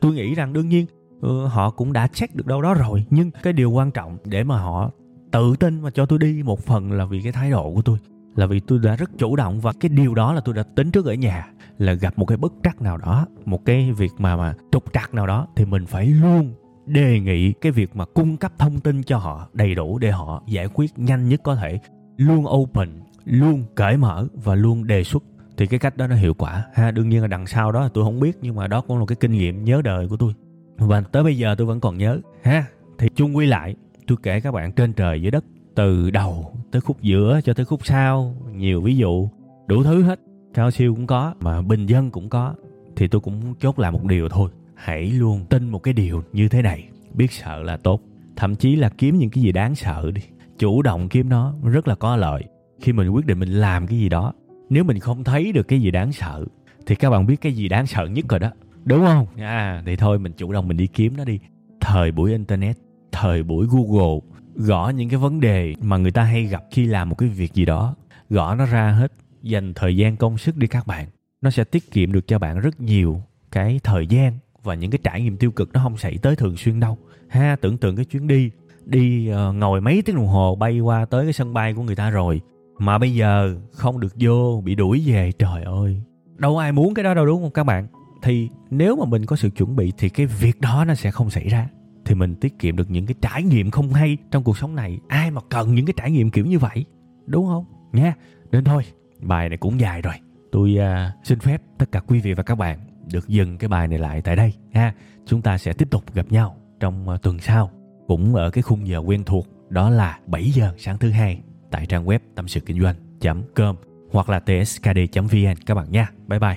Tôi 0.00 0.12
nghĩ 0.12 0.34
rằng 0.34 0.52
đương 0.52 0.68
nhiên 0.68 0.86
ừ, 1.20 1.46
họ 1.46 1.70
cũng 1.70 1.92
đã 1.92 2.06
check 2.06 2.34
được 2.34 2.46
đâu 2.46 2.62
đó 2.62 2.74
rồi. 2.74 3.06
Nhưng 3.10 3.30
cái 3.42 3.52
điều 3.52 3.70
quan 3.70 3.90
trọng 3.90 4.18
để 4.24 4.44
mà 4.44 4.58
họ 4.58 4.90
tự 5.32 5.56
tin 5.56 5.80
mà 5.80 5.90
cho 5.90 6.06
tôi 6.06 6.18
đi 6.18 6.42
một 6.44 6.60
phần 6.60 6.92
là 6.92 7.04
vì 7.04 7.20
cái 7.22 7.32
thái 7.32 7.50
độ 7.50 7.72
của 7.74 7.82
tôi, 7.82 7.98
là 8.36 8.46
vì 8.46 8.60
tôi 8.60 8.78
đã 8.82 8.96
rất 8.96 9.10
chủ 9.18 9.36
động 9.36 9.60
và 9.60 9.72
cái 9.80 9.88
điều 9.88 10.14
đó 10.14 10.32
là 10.32 10.40
tôi 10.40 10.54
đã 10.54 10.62
tính 10.62 10.90
trước 10.90 11.06
ở 11.06 11.14
nhà, 11.14 11.48
là 11.78 11.92
gặp 11.92 12.18
một 12.18 12.24
cái 12.24 12.38
bất 12.38 12.52
trắc 12.62 12.82
nào 12.82 12.96
đó, 12.96 13.26
một 13.44 13.64
cái 13.64 13.92
việc 13.92 14.12
mà 14.18 14.36
mà 14.36 14.54
trục 14.72 14.92
trặc 14.92 15.14
nào 15.14 15.26
đó 15.26 15.46
thì 15.56 15.64
mình 15.64 15.86
phải 15.86 16.06
luôn 16.06 16.54
đề 16.86 17.20
nghị 17.20 17.52
cái 17.52 17.72
việc 17.72 17.96
mà 17.96 18.04
cung 18.04 18.36
cấp 18.36 18.52
thông 18.58 18.80
tin 18.80 19.02
cho 19.02 19.18
họ 19.18 19.48
đầy 19.52 19.74
đủ 19.74 19.98
để 19.98 20.10
họ 20.10 20.42
giải 20.46 20.68
quyết 20.74 20.98
nhanh 20.98 21.28
nhất 21.28 21.40
có 21.44 21.54
thể, 21.54 21.80
luôn 22.16 22.46
open, 22.46 22.88
luôn 23.24 23.64
cởi 23.74 23.96
mở 23.96 24.26
và 24.34 24.54
luôn 24.54 24.86
đề 24.86 25.04
xuất. 25.04 25.22
Thì 25.56 25.66
cái 25.66 25.78
cách 25.78 25.96
đó 25.96 26.06
nó 26.06 26.14
hiệu 26.14 26.34
quả. 26.34 26.64
Ha, 26.74 26.90
đương 26.90 27.08
nhiên 27.08 27.22
là 27.22 27.26
đằng 27.26 27.46
sau 27.46 27.72
đó 27.72 27.80
là 27.80 27.88
tôi 27.94 28.04
không 28.04 28.20
biết, 28.20 28.38
nhưng 28.42 28.54
mà 28.54 28.68
đó 28.68 28.80
cũng 28.80 28.98
là 28.98 29.04
cái 29.08 29.16
kinh 29.16 29.32
nghiệm 29.32 29.64
nhớ 29.64 29.82
đời 29.84 30.08
của 30.08 30.16
tôi. 30.16 30.32
Và 30.76 31.00
tới 31.00 31.24
bây 31.24 31.38
giờ 31.38 31.54
tôi 31.58 31.66
vẫn 31.66 31.80
còn 31.80 31.98
nhớ. 31.98 32.20
Ha, 32.42 32.64
thì 32.98 33.08
chung 33.14 33.36
quy 33.36 33.46
lại 33.46 33.74
tôi 34.06 34.18
kể 34.22 34.40
các 34.40 34.52
bạn 34.52 34.72
trên 34.72 34.92
trời 34.92 35.22
dưới 35.22 35.30
đất, 35.30 35.44
từ 35.74 36.10
đầu 36.10 36.52
tới 36.70 36.80
khúc 36.80 37.02
giữa 37.02 37.40
cho 37.44 37.54
tới 37.54 37.64
khúc 37.64 37.86
sau, 37.86 38.34
nhiều 38.54 38.80
ví 38.80 38.96
dụ, 38.96 39.28
đủ 39.66 39.82
thứ 39.82 40.02
hết. 40.02 40.20
Cao 40.54 40.70
siêu 40.70 40.94
cũng 40.94 41.06
có, 41.06 41.34
mà 41.40 41.62
bình 41.62 41.86
dân 41.86 42.10
cũng 42.10 42.28
có. 42.28 42.54
Thì 42.96 43.08
tôi 43.08 43.20
cũng 43.20 43.54
chốt 43.60 43.78
lại 43.78 43.92
một 43.92 44.04
điều 44.04 44.28
thôi, 44.28 44.50
hãy 44.74 45.10
luôn 45.10 45.46
tin 45.50 45.68
một 45.68 45.78
cái 45.78 45.94
điều 45.94 46.22
như 46.32 46.48
thế 46.48 46.62
này, 46.62 46.84
biết 47.14 47.32
sợ 47.32 47.62
là 47.62 47.76
tốt. 47.76 48.00
Thậm 48.36 48.54
chí 48.54 48.76
là 48.76 48.88
kiếm 48.88 49.18
những 49.18 49.30
cái 49.30 49.44
gì 49.44 49.52
đáng 49.52 49.74
sợ 49.74 50.10
đi, 50.14 50.22
chủ 50.58 50.82
động 50.82 51.08
kiếm 51.08 51.28
nó 51.28 51.54
rất 51.64 51.88
là 51.88 51.94
có 51.94 52.16
lợi. 52.16 52.44
Khi 52.80 52.92
mình 52.92 53.08
quyết 53.08 53.26
định 53.26 53.38
mình 53.38 53.48
làm 53.48 53.86
cái 53.86 53.98
gì 53.98 54.08
đó, 54.08 54.32
nếu 54.70 54.84
mình 54.84 54.98
không 54.98 55.24
thấy 55.24 55.52
được 55.52 55.68
cái 55.68 55.80
gì 55.80 55.90
đáng 55.90 56.12
sợ, 56.12 56.44
thì 56.86 56.94
các 56.94 57.10
bạn 57.10 57.26
biết 57.26 57.40
cái 57.40 57.52
gì 57.52 57.68
đáng 57.68 57.86
sợ 57.86 58.06
nhất 58.06 58.24
rồi 58.28 58.40
đó, 58.40 58.50
đúng 58.84 59.04
không? 59.04 59.26
À 59.36 59.82
thì 59.86 59.96
thôi, 59.96 60.18
mình 60.18 60.32
chủ 60.36 60.52
động 60.52 60.68
mình 60.68 60.76
đi 60.76 60.86
kiếm 60.86 61.16
nó 61.16 61.24
đi. 61.24 61.38
Thời 61.80 62.12
buổi 62.12 62.30
internet 62.30 62.76
thời 63.12 63.42
buổi 63.42 63.66
google 63.70 64.20
gõ 64.54 64.88
những 64.88 65.08
cái 65.08 65.18
vấn 65.18 65.40
đề 65.40 65.74
mà 65.80 65.96
người 65.96 66.10
ta 66.10 66.22
hay 66.22 66.44
gặp 66.44 66.64
khi 66.70 66.86
làm 66.86 67.08
một 67.08 67.14
cái 67.18 67.28
việc 67.28 67.54
gì 67.54 67.64
đó 67.64 67.94
gõ 68.30 68.54
nó 68.54 68.66
ra 68.66 68.90
hết 68.90 69.12
dành 69.42 69.74
thời 69.74 69.96
gian 69.96 70.16
công 70.16 70.38
sức 70.38 70.56
đi 70.56 70.66
các 70.66 70.86
bạn. 70.86 71.08
Nó 71.42 71.50
sẽ 71.50 71.64
tiết 71.64 71.90
kiệm 71.90 72.12
được 72.12 72.28
cho 72.28 72.38
bạn 72.38 72.60
rất 72.60 72.80
nhiều 72.80 73.22
cái 73.50 73.80
thời 73.84 74.06
gian 74.06 74.38
và 74.62 74.74
những 74.74 74.90
cái 74.90 74.98
trải 75.04 75.22
nghiệm 75.22 75.36
tiêu 75.36 75.50
cực 75.50 75.72
nó 75.72 75.80
không 75.82 75.96
xảy 75.96 76.18
tới 76.18 76.36
thường 76.36 76.56
xuyên 76.56 76.80
đâu. 76.80 76.98
Ha 77.28 77.56
tưởng 77.60 77.78
tượng 77.78 77.96
cái 77.96 78.04
chuyến 78.04 78.26
đi 78.26 78.50
đi 78.84 79.30
uh, 79.32 79.54
ngồi 79.54 79.80
mấy 79.80 80.02
tiếng 80.02 80.16
đồng 80.16 80.26
hồ 80.26 80.54
bay 80.54 80.80
qua 80.80 81.04
tới 81.04 81.26
cái 81.26 81.32
sân 81.32 81.54
bay 81.54 81.74
của 81.74 81.82
người 81.82 81.96
ta 81.96 82.10
rồi 82.10 82.40
mà 82.78 82.98
bây 82.98 83.14
giờ 83.14 83.54
không 83.72 84.00
được 84.00 84.14
vô 84.20 84.62
bị 84.64 84.74
đuổi 84.74 85.02
về 85.06 85.32
trời 85.32 85.62
ơi. 85.62 86.02
Đâu 86.36 86.58
ai 86.58 86.72
muốn 86.72 86.94
cái 86.94 87.04
đó 87.04 87.14
đâu 87.14 87.26
đúng 87.26 87.42
không 87.42 87.50
các 87.50 87.64
bạn? 87.64 87.86
Thì 88.22 88.48
nếu 88.70 88.96
mà 88.96 89.04
mình 89.04 89.26
có 89.26 89.36
sự 89.36 89.50
chuẩn 89.50 89.76
bị 89.76 89.92
thì 89.98 90.08
cái 90.08 90.26
việc 90.26 90.60
đó 90.60 90.84
nó 90.88 90.94
sẽ 90.94 91.10
không 91.10 91.30
xảy 91.30 91.48
ra 91.48 91.68
thì 92.04 92.14
mình 92.14 92.34
tiết 92.34 92.58
kiệm 92.58 92.76
được 92.76 92.90
những 92.90 93.06
cái 93.06 93.14
trải 93.20 93.42
nghiệm 93.42 93.70
không 93.70 93.92
hay 93.92 94.16
trong 94.30 94.44
cuộc 94.44 94.58
sống 94.58 94.74
này. 94.74 94.98
Ai 95.08 95.30
mà 95.30 95.40
cần 95.50 95.74
những 95.74 95.86
cái 95.86 95.94
trải 95.96 96.10
nghiệm 96.10 96.30
kiểu 96.30 96.46
như 96.46 96.58
vậy? 96.58 96.84
Đúng 97.26 97.46
không? 97.46 97.64
Nha 97.92 98.14
nên 98.50 98.64
thôi 98.64 98.82
bài 99.20 99.48
này 99.48 99.58
cũng 99.58 99.80
dài 99.80 100.02
rồi. 100.02 100.14
Tôi 100.52 100.76
uh, 100.78 101.26
xin 101.26 101.38
phép 101.38 101.62
tất 101.78 101.92
cả 101.92 102.00
quý 102.00 102.20
vị 102.20 102.34
và 102.34 102.42
các 102.42 102.54
bạn 102.54 102.78
được 103.12 103.28
dừng 103.28 103.58
cái 103.58 103.68
bài 103.68 103.88
này 103.88 103.98
lại 103.98 104.22
tại 104.22 104.36
đây 104.36 104.52
ha. 104.72 104.94
Chúng 105.26 105.42
ta 105.42 105.58
sẽ 105.58 105.72
tiếp 105.72 105.90
tục 105.90 106.14
gặp 106.14 106.26
nhau 106.30 106.56
trong 106.80 107.08
uh, 107.08 107.22
tuần 107.22 107.38
sau. 107.38 107.70
Cũng 108.06 108.34
ở 108.34 108.50
cái 108.50 108.62
khung 108.62 108.86
giờ 108.86 108.98
quen 108.98 109.24
thuộc 109.24 109.46
đó 109.68 109.90
là 109.90 110.18
7 110.26 110.50
giờ 110.50 110.74
sáng 110.78 110.98
thứ 110.98 111.10
hai 111.10 111.40
tại 111.70 111.86
trang 111.86 112.04
web 112.04 112.18
tâm 112.34 112.48
sự 112.48 112.60
kinh 112.60 112.80
doanh.com 112.80 113.76
hoặc 114.10 114.28
là 114.28 114.40
tskd.vn 114.40 115.54
các 115.66 115.74
bạn 115.74 115.90
nha. 115.90 116.10
Bye 116.26 116.38
bye. 116.38 116.56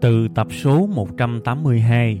Từ 0.00 0.28
tập 0.34 0.46
số 0.50 0.86
182, 0.86 2.20